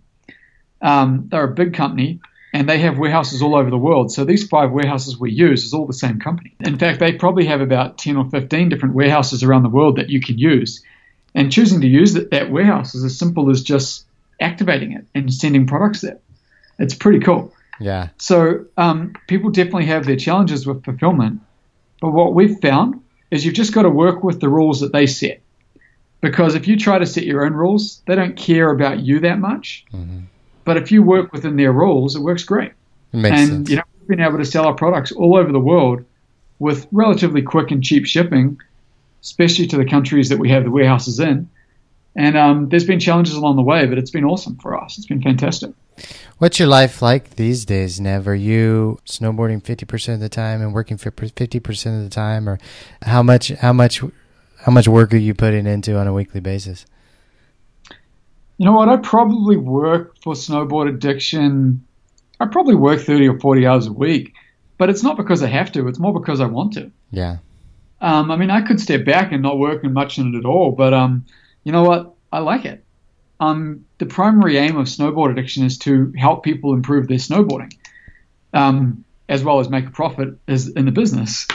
Um, 0.81 1.29
they're 1.31 1.45
a 1.45 1.55
big 1.55 1.75
company 1.75 2.21
and 2.53 2.69
they 2.69 2.79
have 2.79 2.99
warehouses 2.99 3.43
all 3.43 3.55
over 3.55 3.71
the 3.71 3.79
world. 3.79 4.13
So 4.13 4.25
these 4.25 4.47
five 4.49 4.73
warehouses 4.73 5.19
we 5.19 5.31
use 5.31 5.65
is 5.65 5.73
all 5.73 5.87
the 5.87 5.93
same 5.93 6.19
company. 6.19 6.55
In 6.61 6.79
fact, 6.79 6.99
they 6.99 7.13
probably 7.13 7.47
have 7.47 7.61
about 7.61 7.99
10 7.99 8.17
or 8.17 8.29
15 8.29 8.69
different 8.69 8.95
warehouses 8.95 9.43
around 9.43 9.63
the 9.63 9.69
world 9.69 9.97
that 9.97 10.11
you 10.11 10.21
can 10.21 10.39
use. 10.39 10.83
And 11.35 11.53
choosing 11.53 11.81
to 11.83 11.87
use 11.87 12.15
that, 12.15 12.31
that 12.33 12.51
warehouse 12.51 12.95
is 12.95 13.05
as 13.05 13.17
simple 13.17 13.51
as 13.51 13.63
just 13.63 14.05
activating 14.41 14.93
it 14.93 15.07
and 15.15 15.33
sending 15.33 15.67
products 15.67 16.01
there. 16.01 16.19
It's 16.79 16.95
pretty 16.95 17.21
cool. 17.21 17.53
Yeah. 17.79 18.09
So 18.19 18.67
um, 18.77 19.15
people 19.29 19.51
definitely 19.51 19.87
have 19.87 20.07
their 20.07 20.17
challenges 20.17 20.67
with 20.67 20.85
fulfillment. 20.85 21.41
But 22.01 22.11
what 22.11 22.35
we've 22.35 22.59
found 22.61 23.03
is 23.31 23.45
you've 23.45 23.55
just 23.55 23.73
got 23.73 23.83
to 23.83 23.91
work 23.91 24.23
with 24.25 24.41
the 24.41 24.49
rules 24.49 24.81
that 24.81 24.93
they 24.93 25.07
set. 25.07 25.41
Because 26.21 26.55
if 26.55 26.69
you 26.69 26.77
try 26.77 26.99
to 26.99 27.07
set 27.07 27.25
your 27.25 27.45
own 27.45 27.55
rules, 27.55 28.03
they 28.07 28.15
don't 28.15 28.37
care 28.37 28.71
about 28.71 29.01
you 29.01 29.21
that 29.21 29.39
much. 29.39 29.85
Mm-hmm. 29.93 30.21
But 30.65 30.77
if 30.77 30.93
you 30.93 31.03
work 31.03 31.33
within 31.33 31.57
their 31.57 31.73
rules, 31.73 32.15
it 32.15 32.21
works 32.21 32.45
great. 32.45 32.73
It 33.13 33.17
makes 33.17 33.41
and 33.41 33.49
sense. 33.49 33.71
you 33.71 33.77
know, 33.77 33.83
we've 33.99 34.09
been 34.09 34.21
able 34.21 34.39
to 34.39 34.45
sell 34.45 34.67
our 34.67 34.75
products 34.75 35.13
all 35.13 35.37
over 35.37 35.51
the 35.51 35.61
world 35.61 36.05
with 36.59 36.87
relatively 36.93 37.43
quick 37.43 37.71
and 37.71 37.83
cheap 37.83 38.07
shipping, 38.07 38.61
especially 39.23 39.67
to 39.69 39.77
the 39.77 39.87
countries 39.87 40.29
that 40.29 40.39
we 40.39 40.51
have 40.51 40.65
the 40.65 40.71
warehouses 40.71 41.19
in. 41.19 41.49
And 42.17 42.37
um, 42.37 42.69
there's 42.69 42.85
been 42.85 43.01
challenges 43.01 43.35
along 43.35 43.57
the 43.57 43.63
way, 43.63 43.87
but 43.87 43.97
it's 43.97 44.11
been 44.11 44.25
awesome 44.25 44.57
for 44.57 44.79
us. 44.79 44.99
It's 44.99 45.07
been 45.07 45.23
fantastic. 45.23 45.73
What's 46.39 46.59
your 46.59 46.69
life 46.69 47.03
like 47.03 47.37
these 47.37 47.65
days, 47.65 48.01
Nev? 48.01 48.27
Are 48.27 48.35
you 48.35 48.99
snowboarding 49.07 49.63
fifty 49.63 49.87
percent 49.87 50.15
of 50.15 50.21
the 50.21 50.29
time 50.29 50.63
and 50.63 50.73
working 50.73 50.97
for 50.97 51.11
fifty 51.11 51.61
percent 51.61 51.99
of 51.99 52.05
the 52.05 52.11
time, 52.11 52.49
or 52.49 52.59
how 53.03 53.23
much? 53.23 53.49
How 53.49 53.73
much? 53.73 54.03
How 54.59 54.73
much 54.73 54.89
work 54.89 55.15
are 55.15 55.19
you 55.19 55.35
putting 55.35 55.67
into 55.67 55.97
on 55.97 56.07
a 56.07 56.13
weekly 56.13 56.41
basis? 56.41 56.85
You 58.59 58.67
know 58.67 58.73
what? 58.73 58.91
I 58.91 58.97
probably 58.99 59.57
work 59.57 60.17
for 60.23 60.35
Snowboard 60.35 60.89
Addiction. 60.89 61.87
I 62.39 62.47
probably 62.47 62.75
work 62.75 63.01
thirty 63.01 63.29
or 63.29 63.39
forty 63.39 63.67
hours 63.67 63.87
a 63.87 63.93
week, 63.93 64.35
but 64.79 64.91
it's 64.91 65.03
not 65.03 65.17
because 65.17 65.43
I 65.43 65.47
have 65.49 65.73
to. 65.73 65.89
It's 65.89 65.99
more 65.99 66.13
because 66.13 66.41
I 66.41 66.47
want 66.47 66.75
to. 66.75 66.91
Yeah. 67.11 67.39
Um, 68.01 68.31
I 68.31 68.37
mean, 68.37 68.51
I 68.51 68.63
could 68.63 68.81
step 68.81 69.05
back 69.05 69.33
and 69.33 69.43
not 69.43 69.59
work 69.59 69.85
much 69.85 70.19
in 70.19 70.35
it 70.35 70.39
at 70.39 70.45
all, 70.47 70.73
but 70.73 70.95
um, 70.95 71.27
you 71.65 71.73
know 71.73 71.85
what? 71.85 72.15
I 72.33 72.39
like 72.39 72.65
it. 72.65 72.85
Um, 73.41 73.87
the 73.97 74.07
primary 74.07 74.59
aim 74.59 74.77
of 74.77 74.87
snowboard 74.87 75.33
addiction 75.33 75.65
is 75.65 75.79
to 75.79 76.13
help 76.17 76.45
people 76.45 76.75
improve 76.75 77.09
their 77.09 77.17
snowboarding, 77.17 77.73
um, 78.53 79.05
as 79.29 79.43
well 79.43 79.61
as 79.61 79.71
make 79.71 79.87
a 79.87 79.91
profit 79.91 80.39
as 80.47 80.69
in 80.69 80.85
the 80.85 80.93
business. 80.93 81.49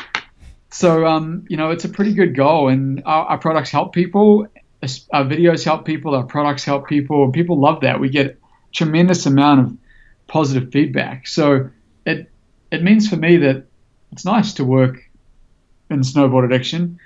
So, 0.72 1.06
um, 1.06 1.46
you 1.48 1.58
know, 1.58 1.70
it's 1.70 1.86
a 1.86 1.90
pretty 1.90 2.14
good 2.14 2.36
goal, 2.36 2.70
and 2.70 3.04
our, 3.06 3.26
our, 3.26 3.38
products 3.38 3.70
help 3.70 3.94
people. 3.94 4.48
Our 5.14 5.24
videos 5.24 5.64
help 5.64 5.86
people. 5.86 6.16
Our 6.16 6.26
products 6.26 6.66
help 6.66 6.88
people, 6.88 7.24
and 7.24 7.32
people 7.32 7.60
love 7.60 7.82
that. 7.82 8.00
We 8.00 8.10
get 8.10 8.26
a 8.26 8.36
tremendous 8.74 9.26
amount 9.28 9.60
of 9.62 9.78
positive 10.28 10.72
feedback. 10.72 11.28
So, 11.28 11.70
it 12.06 12.32
it 12.72 12.82
means 12.84 13.08
for 13.08 13.16
me 13.16 13.38
that 13.38 13.68
it's 14.12 14.26
nice 14.26 14.54
to 14.56 14.66
work 14.66 14.98
in 15.90 16.00
snowboard 16.02 16.46
addiction 16.46 17.00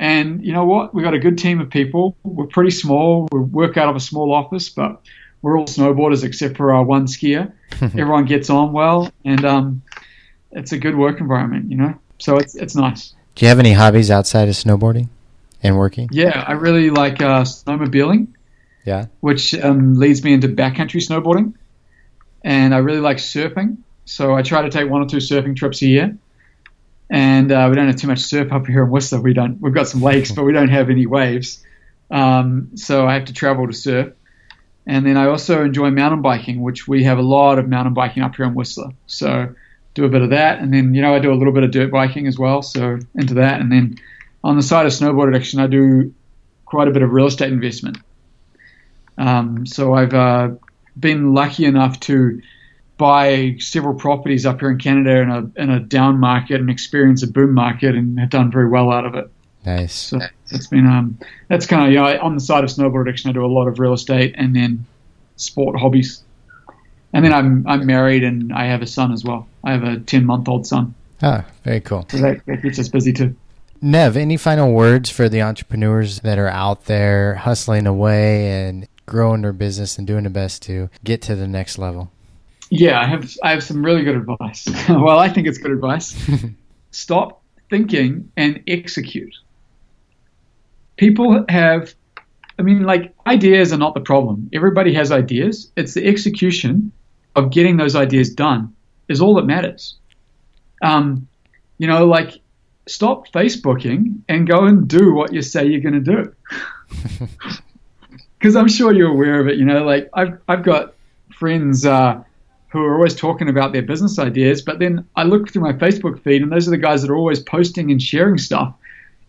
and 0.00 0.42
you 0.42 0.54
know 0.54 0.64
what? 0.64 0.94
We've 0.94 1.04
got 1.04 1.12
a 1.12 1.18
good 1.18 1.36
team 1.36 1.60
of 1.60 1.68
people. 1.68 2.16
We're 2.22 2.46
pretty 2.46 2.70
small. 2.70 3.28
We 3.30 3.40
work 3.40 3.76
out 3.76 3.90
of 3.90 3.96
a 3.96 4.00
small 4.00 4.32
office, 4.32 4.70
but 4.70 5.02
we're 5.42 5.58
all 5.58 5.66
snowboarders 5.66 6.24
except 6.24 6.56
for 6.56 6.72
our 6.72 6.82
one 6.82 7.04
skier. 7.04 7.52
Everyone 7.82 8.24
gets 8.24 8.48
on 8.48 8.72
well, 8.72 9.12
and 9.26 9.44
um, 9.44 9.82
it's 10.52 10.72
a 10.72 10.78
good 10.78 10.96
work 10.96 11.20
environment, 11.20 11.70
you 11.70 11.76
know. 11.76 11.94
So 12.18 12.38
it's 12.38 12.54
it's 12.54 12.74
nice. 12.74 13.14
Do 13.34 13.44
you 13.44 13.50
have 13.50 13.58
any 13.58 13.74
hobbies 13.74 14.10
outside 14.10 14.48
of 14.48 14.54
snowboarding 14.54 15.10
and 15.62 15.76
working? 15.76 16.08
Yeah, 16.10 16.44
I 16.48 16.52
really 16.52 16.88
like 16.88 17.20
uh, 17.20 17.42
snowmobiling. 17.42 18.28
Yeah. 18.86 19.06
Which 19.20 19.54
um, 19.54 19.96
leads 19.96 20.24
me 20.24 20.32
into 20.32 20.48
backcountry 20.48 21.06
snowboarding, 21.06 21.52
and 22.42 22.74
I 22.74 22.78
really 22.78 23.00
like 23.00 23.18
surfing. 23.18 23.76
So 24.06 24.34
I 24.34 24.40
try 24.40 24.62
to 24.62 24.70
take 24.70 24.88
one 24.88 25.02
or 25.02 25.06
two 25.06 25.18
surfing 25.18 25.56
trips 25.56 25.82
a 25.82 25.86
year 25.86 26.16
and 27.10 27.50
uh, 27.50 27.66
we 27.68 27.76
don't 27.76 27.88
have 27.88 27.96
too 27.96 28.06
much 28.06 28.20
surf 28.20 28.52
up 28.52 28.66
here 28.66 28.84
in 28.84 28.90
Whistler. 28.90 29.20
We 29.20 29.34
don't. 29.34 29.60
We've 29.60 29.74
got 29.74 29.88
some 29.88 30.00
lakes, 30.00 30.30
but 30.30 30.44
we 30.44 30.52
don't 30.52 30.68
have 30.68 30.90
any 30.90 31.06
waves. 31.06 31.62
Um, 32.10 32.70
so 32.76 33.06
I 33.06 33.14
have 33.14 33.26
to 33.26 33.32
travel 33.32 33.66
to 33.66 33.72
surf. 33.72 34.12
And 34.86 35.04
then 35.04 35.16
I 35.16 35.26
also 35.26 35.64
enjoy 35.64 35.90
mountain 35.90 36.22
biking, 36.22 36.62
which 36.62 36.88
we 36.88 37.04
have 37.04 37.18
a 37.18 37.22
lot 37.22 37.58
of 37.58 37.68
mountain 37.68 37.94
biking 37.94 38.22
up 38.22 38.36
here 38.36 38.46
in 38.46 38.54
Whistler. 38.54 38.92
So 39.06 39.54
do 39.94 40.04
a 40.04 40.08
bit 40.08 40.22
of 40.22 40.30
that, 40.30 40.60
and 40.60 40.72
then 40.72 40.94
you 40.94 41.02
know 41.02 41.14
I 41.14 41.18
do 41.18 41.32
a 41.32 41.34
little 41.34 41.52
bit 41.52 41.64
of 41.64 41.72
dirt 41.72 41.90
biking 41.90 42.28
as 42.28 42.38
well. 42.38 42.62
So 42.62 42.98
into 43.16 43.34
that, 43.34 43.60
and 43.60 43.72
then 43.72 43.98
on 44.44 44.56
the 44.56 44.62
side 44.62 44.86
of 44.86 44.92
snowboard 44.92 45.28
addiction, 45.34 45.58
I 45.60 45.66
do 45.66 46.14
quite 46.64 46.86
a 46.86 46.92
bit 46.92 47.02
of 47.02 47.10
real 47.10 47.26
estate 47.26 47.52
investment. 47.52 47.98
Um, 49.18 49.66
so 49.66 49.94
I've 49.94 50.14
uh, 50.14 50.50
been 50.98 51.34
lucky 51.34 51.64
enough 51.64 51.98
to 52.00 52.40
buy 53.00 53.56
several 53.58 53.94
properties 53.94 54.44
up 54.44 54.60
here 54.60 54.70
in 54.70 54.78
Canada 54.78 55.22
in 55.22 55.30
a 55.30 55.62
in 55.62 55.70
a 55.70 55.80
down 55.80 56.20
market 56.20 56.60
and 56.60 56.68
experience 56.68 57.22
a 57.22 57.26
boom 57.26 57.54
market 57.54 57.94
and 57.94 58.20
have 58.20 58.28
done 58.28 58.52
very 58.52 58.68
well 58.68 58.92
out 58.92 59.06
of 59.06 59.14
it. 59.14 59.28
Nice. 59.64 59.94
So 59.94 60.20
it's 60.50 60.66
been 60.66 60.86
um 60.86 61.18
that's 61.48 61.66
kind 61.66 61.86
of 61.86 61.90
you 61.90 61.98
know 61.98 62.20
on 62.20 62.34
the 62.34 62.40
side 62.40 62.62
of 62.62 62.68
snowboard 62.68 63.08
addiction 63.08 63.30
I 63.30 63.32
do 63.32 63.44
a 63.44 63.46
lot 63.46 63.68
of 63.68 63.78
real 63.78 63.94
estate 63.94 64.34
and 64.36 64.54
then 64.54 64.84
sport 65.36 65.80
hobbies. 65.80 66.22
And 67.14 67.24
then 67.24 67.32
I'm 67.32 67.66
I'm 67.66 67.86
married 67.86 68.22
and 68.22 68.52
I 68.52 68.66
have 68.66 68.82
a 68.82 68.86
son 68.86 69.12
as 69.12 69.24
well. 69.24 69.48
I 69.64 69.72
have 69.72 69.82
a 69.82 69.98
ten 70.00 70.26
month 70.26 70.46
old 70.46 70.66
son. 70.66 70.94
Ah, 71.22 71.46
very 71.64 71.80
cool. 71.80 72.06
So 72.10 72.18
that, 72.18 72.44
that 72.46 72.60
keeps 72.60 72.78
us 72.78 72.88
busy 72.88 73.14
too. 73.14 73.34
Nev, 73.80 74.14
any 74.14 74.36
final 74.36 74.72
words 74.72 75.08
for 75.08 75.30
the 75.30 75.40
entrepreneurs 75.40 76.20
that 76.20 76.38
are 76.38 76.48
out 76.48 76.84
there 76.84 77.36
hustling 77.36 77.86
away 77.86 78.50
and 78.50 78.86
growing 79.06 79.40
their 79.40 79.54
business 79.54 79.96
and 79.96 80.06
doing 80.06 80.24
the 80.24 80.30
best 80.30 80.60
to 80.62 80.90
get 81.02 81.22
to 81.22 81.34
the 81.34 81.48
next 81.48 81.78
level? 81.78 82.10
Yeah, 82.70 83.00
I 83.00 83.06
have 83.06 83.30
I 83.42 83.50
have 83.50 83.62
some 83.62 83.84
really 83.84 84.04
good 84.04 84.16
advice. 84.16 84.66
well, 84.88 85.18
I 85.18 85.28
think 85.28 85.48
it's 85.48 85.58
good 85.58 85.72
advice. 85.72 86.16
Stop 86.92 87.42
thinking 87.68 88.30
and 88.36 88.62
execute. 88.66 89.34
People 90.96 91.44
have 91.48 91.94
I 92.58 92.62
mean 92.62 92.84
like 92.84 93.14
ideas 93.26 93.72
are 93.72 93.78
not 93.78 93.94
the 93.94 94.00
problem. 94.00 94.48
Everybody 94.52 94.94
has 94.94 95.10
ideas. 95.10 95.72
It's 95.76 95.94
the 95.94 96.06
execution 96.06 96.92
of 97.34 97.50
getting 97.50 97.76
those 97.76 97.96
ideas 97.96 98.32
done 98.34 98.74
is 99.08 99.20
all 99.20 99.34
that 99.34 99.46
matters. 99.46 99.96
Um, 100.82 101.26
you 101.78 101.88
know, 101.88 102.06
like 102.06 102.40
stop 102.86 103.28
Facebooking 103.32 104.20
and 104.28 104.46
go 104.46 104.64
and 104.64 104.86
do 104.86 105.12
what 105.12 105.32
you 105.32 105.42
say 105.42 105.66
you're 105.66 105.80
going 105.80 106.04
to 106.04 106.12
do. 106.12 106.34
Because 108.38 108.56
I'm 108.56 108.68
sure 108.68 108.90
you're 108.94 109.10
aware 109.10 109.38
of 109.38 109.48
it. 109.48 109.58
You 109.58 109.66
know, 109.66 109.84
like 109.84 110.08
I've 110.14 110.38
I've 110.48 110.62
got 110.62 110.94
friends 111.38 111.84
uh, 111.84 112.24
who 112.70 112.84
are 112.84 112.94
always 112.94 113.14
talking 113.14 113.48
about 113.48 113.72
their 113.72 113.82
business 113.82 114.18
ideas. 114.18 114.62
But 114.62 114.78
then 114.78 115.06
I 115.16 115.24
look 115.24 115.50
through 115.50 115.62
my 115.62 115.72
Facebook 115.72 116.22
feed, 116.22 116.42
and 116.42 116.50
those 116.50 116.66
are 116.66 116.70
the 116.70 116.78
guys 116.78 117.02
that 117.02 117.10
are 117.10 117.16
always 117.16 117.40
posting 117.40 117.90
and 117.90 118.00
sharing 118.00 118.38
stuff. 118.38 118.72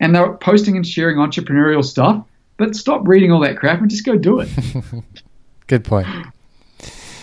And 0.00 0.14
they're 0.14 0.32
posting 0.34 0.76
and 0.76 0.86
sharing 0.86 1.16
entrepreneurial 1.16 1.84
stuff. 1.84 2.24
But 2.56 2.76
stop 2.76 3.06
reading 3.06 3.32
all 3.32 3.40
that 3.40 3.58
crap 3.58 3.80
and 3.80 3.90
just 3.90 4.04
go 4.04 4.16
do 4.16 4.40
it. 4.40 4.48
Good 5.66 5.84
point. 5.84 6.06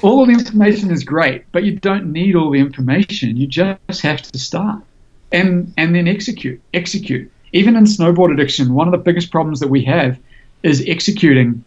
All 0.01 0.21
of 0.21 0.27
the 0.27 0.33
information 0.33 0.91
is 0.91 1.03
great, 1.03 1.43
but 1.51 1.63
you 1.63 1.77
don't 1.77 2.11
need 2.11 2.35
all 2.35 2.51
the 2.51 2.59
information. 2.59 3.35
You 3.35 3.47
just 3.47 4.01
have 4.01 4.21
to 4.21 4.39
start 4.39 4.81
and 5.31 5.73
and 5.77 5.93
then 5.93 6.07
execute. 6.07 6.61
Execute. 6.73 7.29
Even 7.51 7.75
in 7.75 7.83
snowboard 7.83 8.31
addiction, 8.31 8.73
one 8.73 8.87
of 8.87 8.91
the 8.91 8.97
biggest 8.97 9.31
problems 9.31 9.59
that 9.59 9.69
we 9.69 9.83
have 9.83 10.17
is 10.63 10.83
executing 10.87 11.63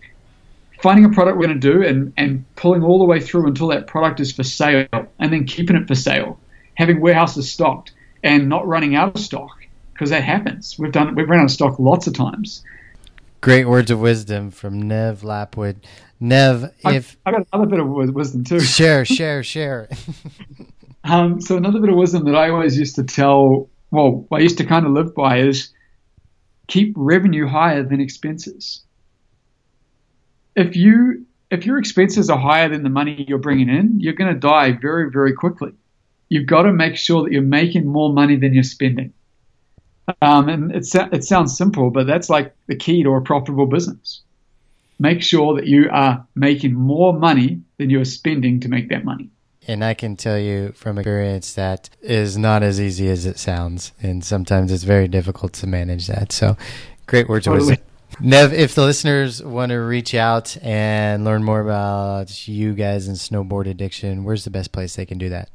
finding 0.82 1.04
a 1.04 1.10
product 1.10 1.38
we're 1.38 1.46
going 1.46 1.60
to 1.60 1.72
do 1.72 1.82
and, 1.82 2.12
and 2.16 2.44
pulling 2.56 2.82
all 2.82 2.98
the 2.98 3.04
way 3.04 3.20
through 3.20 3.46
until 3.46 3.68
that 3.68 3.86
product 3.86 4.18
is 4.18 4.32
for 4.32 4.42
sale 4.42 4.86
and 4.92 5.32
then 5.32 5.46
keeping 5.46 5.76
it 5.76 5.86
for 5.86 5.94
sale, 5.94 6.38
having 6.74 7.00
warehouses 7.00 7.50
stocked 7.50 7.92
and 8.24 8.48
not 8.48 8.66
running 8.66 8.96
out 8.96 9.14
of 9.14 9.20
stock 9.20 9.64
because 9.92 10.10
that 10.10 10.24
happens. 10.24 10.76
We've 10.78 10.92
done 10.92 11.14
we've 11.14 11.28
run 11.28 11.40
out 11.40 11.44
of 11.44 11.50
stock 11.50 11.78
lots 11.78 12.06
of 12.08 12.14
times. 12.14 12.64
Great 13.40 13.66
words 13.66 13.90
of 13.90 14.00
wisdom 14.00 14.50
from 14.50 14.82
Nev 14.82 15.22
Lapwood. 15.22 15.76
Nev, 16.20 16.72
if 16.84 17.16
I, 17.24 17.30
I 17.30 17.32
got 17.32 17.46
another 17.52 17.70
bit 17.70 17.80
of 17.80 17.88
wisdom 18.14 18.44
too. 18.44 18.60
Share, 18.60 19.04
share, 19.04 19.42
share. 19.42 19.88
um, 21.04 21.40
so 21.40 21.56
another 21.56 21.80
bit 21.80 21.90
of 21.90 21.96
wisdom 21.96 22.24
that 22.26 22.36
I 22.36 22.50
always 22.50 22.78
used 22.78 22.96
to 22.96 23.04
tell, 23.04 23.68
well, 23.90 24.26
I 24.32 24.38
used 24.38 24.58
to 24.58 24.64
kind 24.64 24.86
of 24.86 24.92
live 24.92 25.14
by 25.14 25.38
is 25.38 25.70
keep 26.68 26.94
revenue 26.96 27.48
higher 27.48 27.82
than 27.82 28.00
expenses 28.00 28.82
if 30.56 30.76
you 30.76 31.26
if 31.50 31.66
your 31.66 31.78
expenses 31.78 32.30
are 32.30 32.38
higher 32.38 32.68
than 32.68 32.82
the 32.82 32.88
money 32.90 33.24
you're 33.28 33.38
bringing 33.38 33.68
in, 33.68 34.00
you're 34.00 34.14
going 34.14 34.32
to 34.32 34.38
die 34.38 34.72
very 34.72 35.10
very 35.10 35.32
quickly. 35.32 35.72
You've 36.28 36.46
got 36.46 36.62
to 36.62 36.72
make 36.72 36.96
sure 36.96 37.24
that 37.24 37.32
you're 37.32 37.42
making 37.42 37.86
more 37.86 38.12
money 38.12 38.36
than 38.36 38.54
you're 38.54 38.62
spending. 38.62 39.12
Um, 40.20 40.48
and 40.48 40.72
it, 40.72 40.86
it 41.12 41.24
sounds 41.24 41.56
simple, 41.56 41.90
but 41.90 42.06
that's 42.06 42.28
like 42.28 42.54
the 42.66 42.76
key 42.76 43.02
to 43.02 43.10
a 43.10 43.20
profitable 43.20 43.66
business. 43.66 44.22
Make 44.98 45.22
sure 45.22 45.54
that 45.56 45.66
you 45.66 45.88
are 45.90 46.26
making 46.34 46.74
more 46.74 47.12
money 47.12 47.60
than 47.78 47.90
you 47.90 48.00
are 48.00 48.06
spending 48.06 48.60
to 48.60 48.68
make 48.68 48.88
that 48.88 49.04
money. 49.04 49.30
And 49.68 49.84
I 49.84 49.94
can 49.94 50.16
tell 50.16 50.38
you 50.38 50.72
from 50.72 50.98
experience 50.98 51.54
that 51.54 51.88
is 52.00 52.36
not 52.36 52.62
as 52.62 52.80
easy 52.80 53.08
as 53.08 53.26
it 53.26 53.38
sounds. 53.38 53.92
And 54.02 54.24
sometimes 54.24 54.72
it's 54.72 54.82
very 54.82 55.06
difficult 55.06 55.52
to 55.54 55.66
manage 55.66 56.08
that. 56.08 56.32
So 56.32 56.56
great 57.06 57.28
words 57.28 57.44
totally. 57.44 57.70
wisdom. 57.70 57.86
Nev, 58.20 58.52
if 58.52 58.74
the 58.74 58.84
listeners 58.84 59.42
want 59.42 59.70
to 59.70 59.76
reach 59.76 60.14
out 60.14 60.56
and 60.62 61.24
learn 61.24 61.42
more 61.42 61.60
about 61.60 62.46
you 62.46 62.74
guys 62.74 63.08
and 63.08 63.16
snowboard 63.16 63.66
addiction, 63.66 64.24
where's 64.24 64.44
the 64.44 64.50
best 64.50 64.72
place 64.72 64.96
they 64.96 65.06
can 65.06 65.18
do 65.18 65.30
that? 65.30 65.50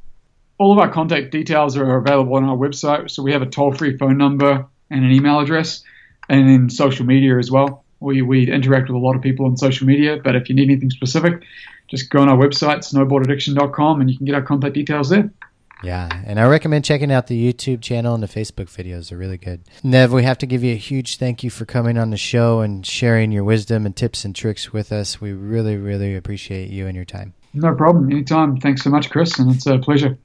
All 0.57 0.73
of 0.73 0.79
our 0.79 0.91
contact 0.91 1.31
details 1.31 1.77
are 1.77 1.97
available 1.97 2.35
on 2.35 2.43
our 2.45 2.57
website. 2.57 3.11
So 3.11 3.21
we 3.23 3.31
have 3.31 3.41
a 3.41 3.45
toll 3.45 3.73
free 3.73 3.95
phone 3.95 4.17
number 4.17 4.65
and 4.89 5.05
an 5.05 5.11
email 5.11 5.39
address, 5.39 5.83
and 6.29 6.49
then 6.49 6.69
social 6.69 7.05
media 7.05 7.37
as 7.37 7.51
well. 7.51 7.83
We, 7.99 8.21
we 8.21 8.51
interact 8.51 8.89
with 8.89 8.95
a 8.95 8.99
lot 8.99 9.15
of 9.15 9.21
people 9.21 9.45
on 9.45 9.57
social 9.57 9.87
media, 9.87 10.17
but 10.23 10.35
if 10.35 10.49
you 10.49 10.55
need 10.55 10.69
anything 10.69 10.89
specific, 10.89 11.43
just 11.87 12.09
go 12.09 12.21
on 12.21 12.29
our 12.29 12.37
website, 12.37 12.79
snowboardaddiction.com, 12.79 14.01
and 14.01 14.09
you 14.09 14.17
can 14.17 14.25
get 14.25 14.35
our 14.35 14.41
contact 14.41 14.73
details 14.73 15.09
there. 15.09 15.31
Yeah, 15.83 16.09
and 16.25 16.39
I 16.39 16.47
recommend 16.47 16.85
checking 16.85 17.11
out 17.11 17.27
the 17.27 17.53
YouTube 17.53 17.81
channel 17.81 18.13
and 18.13 18.23
the 18.23 18.27
Facebook 18.27 18.65
videos. 18.65 19.09
They're 19.09 19.17
really 19.17 19.37
good. 19.37 19.61
Nev, 19.83 20.11
we 20.11 20.23
have 20.23 20.37
to 20.39 20.45
give 20.45 20.63
you 20.63 20.73
a 20.73 20.77
huge 20.77 21.17
thank 21.17 21.43
you 21.43 21.49
for 21.49 21.65
coming 21.65 21.97
on 21.97 22.09
the 22.09 22.17
show 22.17 22.61
and 22.61 22.85
sharing 22.85 23.31
your 23.31 23.43
wisdom 23.43 23.85
and 23.85 23.95
tips 23.95 24.25
and 24.25 24.35
tricks 24.35 24.73
with 24.73 24.91
us. 24.91 25.21
We 25.21 25.33
really, 25.33 25.77
really 25.77 26.15
appreciate 26.15 26.69
you 26.69 26.87
and 26.87 26.95
your 26.95 27.05
time. 27.05 27.33
No 27.53 27.75
problem. 27.75 28.11
Anytime. 28.11 28.57
Thanks 28.57 28.83
so 28.83 28.89
much, 28.89 29.09
Chris, 29.09 29.37
and 29.39 29.53
it's 29.53 29.65
a 29.67 29.77
pleasure. 29.77 30.17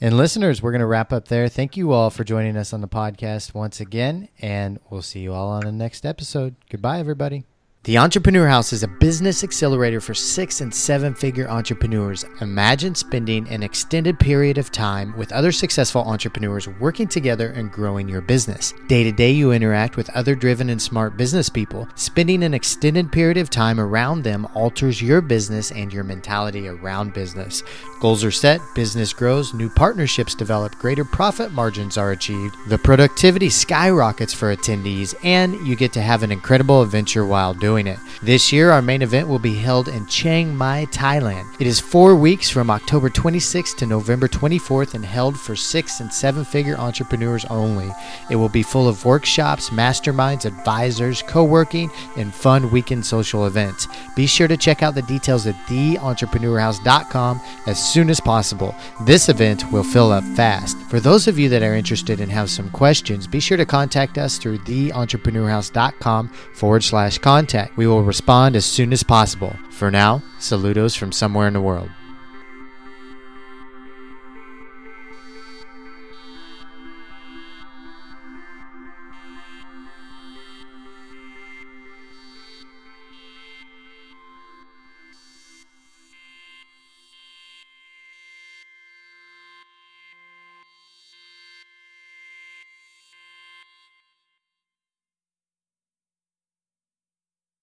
And 0.00 0.16
listeners, 0.16 0.60
we're 0.60 0.72
going 0.72 0.80
to 0.80 0.86
wrap 0.86 1.12
up 1.12 1.28
there. 1.28 1.48
Thank 1.48 1.76
you 1.76 1.92
all 1.92 2.10
for 2.10 2.24
joining 2.24 2.56
us 2.56 2.72
on 2.72 2.80
the 2.80 2.88
podcast 2.88 3.54
once 3.54 3.80
again, 3.80 4.28
and 4.40 4.78
we'll 4.90 5.02
see 5.02 5.20
you 5.20 5.32
all 5.32 5.50
on 5.50 5.62
the 5.62 5.72
next 5.72 6.04
episode. 6.04 6.56
Goodbye, 6.68 6.98
everybody. 6.98 7.44
The 7.84 7.98
Entrepreneur 7.98 8.48
House 8.48 8.72
is 8.72 8.82
a 8.82 8.88
business 8.88 9.44
accelerator 9.44 10.00
for 10.00 10.14
six 10.14 10.62
and 10.62 10.74
seven 10.74 11.12
figure 11.14 11.46
entrepreneurs. 11.50 12.24
Imagine 12.40 12.94
spending 12.94 13.46
an 13.50 13.62
extended 13.62 14.18
period 14.18 14.56
of 14.56 14.72
time 14.72 15.14
with 15.18 15.30
other 15.32 15.52
successful 15.52 16.00
entrepreneurs 16.00 16.66
working 16.66 17.06
together 17.06 17.50
and 17.50 17.70
growing 17.70 18.08
your 18.08 18.22
business. 18.22 18.72
Day 18.86 19.04
to 19.04 19.12
day, 19.12 19.32
you 19.32 19.52
interact 19.52 19.98
with 19.98 20.08
other 20.16 20.34
driven 20.34 20.70
and 20.70 20.80
smart 20.80 21.18
business 21.18 21.50
people. 21.50 21.86
Spending 21.94 22.42
an 22.42 22.54
extended 22.54 23.12
period 23.12 23.36
of 23.36 23.50
time 23.50 23.78
around 23.78 24.22
them 24.22 24.48
alters 24.54 25.02
your 25.02 25.20
business 25.20 25.70
and 25.70 25.92
your 25.92 26.04
mentality 26.04 26.66
around 26.66 27.12
business. 27.12 27.62
Goals 28.04 28.22
are 28.22 28.30
set, 28.30 28.60
business 28.74 29.14
grows, 29.14 29.54
new 29.54 29.70
partnerships 29.70 30.34
develop, 30.34 30.76
greater 30.78 31.06
profit 31.06 31.52
margins 31.52 31.96
are 31.96 32.10
achieved, 32.10 32.54
the 32.66 32.76
productivity 32.76 33.48
skyrockets 33.48 34.34
for 34.34 34.54
attendees, 34.54 35.14
and 35.24 35.54
you 35.66 35.74
get 35.74 35.94
to 35.94 36.02
have 36.02 36.22
an 36.22 36.30
incredible 36.30 36.82
adventure 36.82 37.24
while 37.24 37.54
doing 37.54 37.86
it. 37.86 37.98
This 38.20 38.52
year, 38.52 38.70
our 38.72 38.82
main 38.82 39.00
event 39.00 39.26
will 39.26 39.38
be 39.38 39.54
held 39.54 39.88
in 39.88 40.04
Chiang 40.04 40.54
Mai, 40.54 40.84
Thailand. 40.90 41.46
It 41.58 41.66
is 41.66 41.80
four 41.80 42.14
weeks 42.14 42.50
from 42.50 42.68
October 42.68 43.08
26th 43.08 43.78
to 43.78 43.86
November 43.86 44.28
24th 44.28 44.92
and 44.92 45.02
held 45.06 45.40
for 45.40 45.56
six 45.56 46.00
and 46.00 46.12
seven 46.12 46.44
figure 46.44 46.76
entrepreneurs 46.76 47.46
only. 47.46 47.90
It 48.28 48.36
will 48.36 48.50
be 48.50 48.62
full 48.62 48.86
of 48.86 49.06
workshops, 49.06 49.70
masterminds, 49.70 50.44
advisors, 50.44 51.22
co 51.22 51.42
working, 51.42 51.90
and 52.18 52.34
fun 52.34 52.70
weekend 52.70 53.06
social 53.06 53.46
events. 53.46 53.88
Be 54.14 54.26
sure 54.26 54.46
to 54.46 54.58
check 54.58 54.82
out 54.82 54.94
the 54.94 55.00
details 55.00 55.46
at 55.46 55.54
theentrepreneurhouse.com 55.68 57.40
as 57.66 57.93
soon 57.94 58.10
as 58.10 58.20
possible. 58.20 58.74
This 59.02 59.28
event 59.28 59.70
will 59.70 59.84
fill 59.84 60.10
up 60.10 60.24
fast. 60.34 60.76
For 60.90 60.98
those 60.98 61.28
of 61.28 61.38
you 61.38 61.48
that 61.50 61.62
are 61.62 61.76
interested 61.76 62.20
and 62.20 62.30
have 62.32 62.50
some 62.50 62.68
questions, 62.70 63.28
be 63.28 63.38
sure 63.38 63.56
to 63.56 63.64
contact 63.64 64.18
us 64.18 64.36
through 64.36 64.58
theentrepreneurhouse.com 64.58 66.28
forward 66.54 66.82
slash 66.82 67.18
contact. 67.18 67.76
We 67.76 67.86
will 67.86 68.02
respond 68.02 68.56
as 68.56 68.64
soon 68.66 68.92
as 68.92 69.04
possible. 69.04 69.56
For 69.70 69.92
now, 69.92 70.22
saludos 70.40 70.98
from 70.98 71.12
somewhere 71.12 71.46
in 71.46 71.54
the 71.54 71.60
world. 71.60 71.88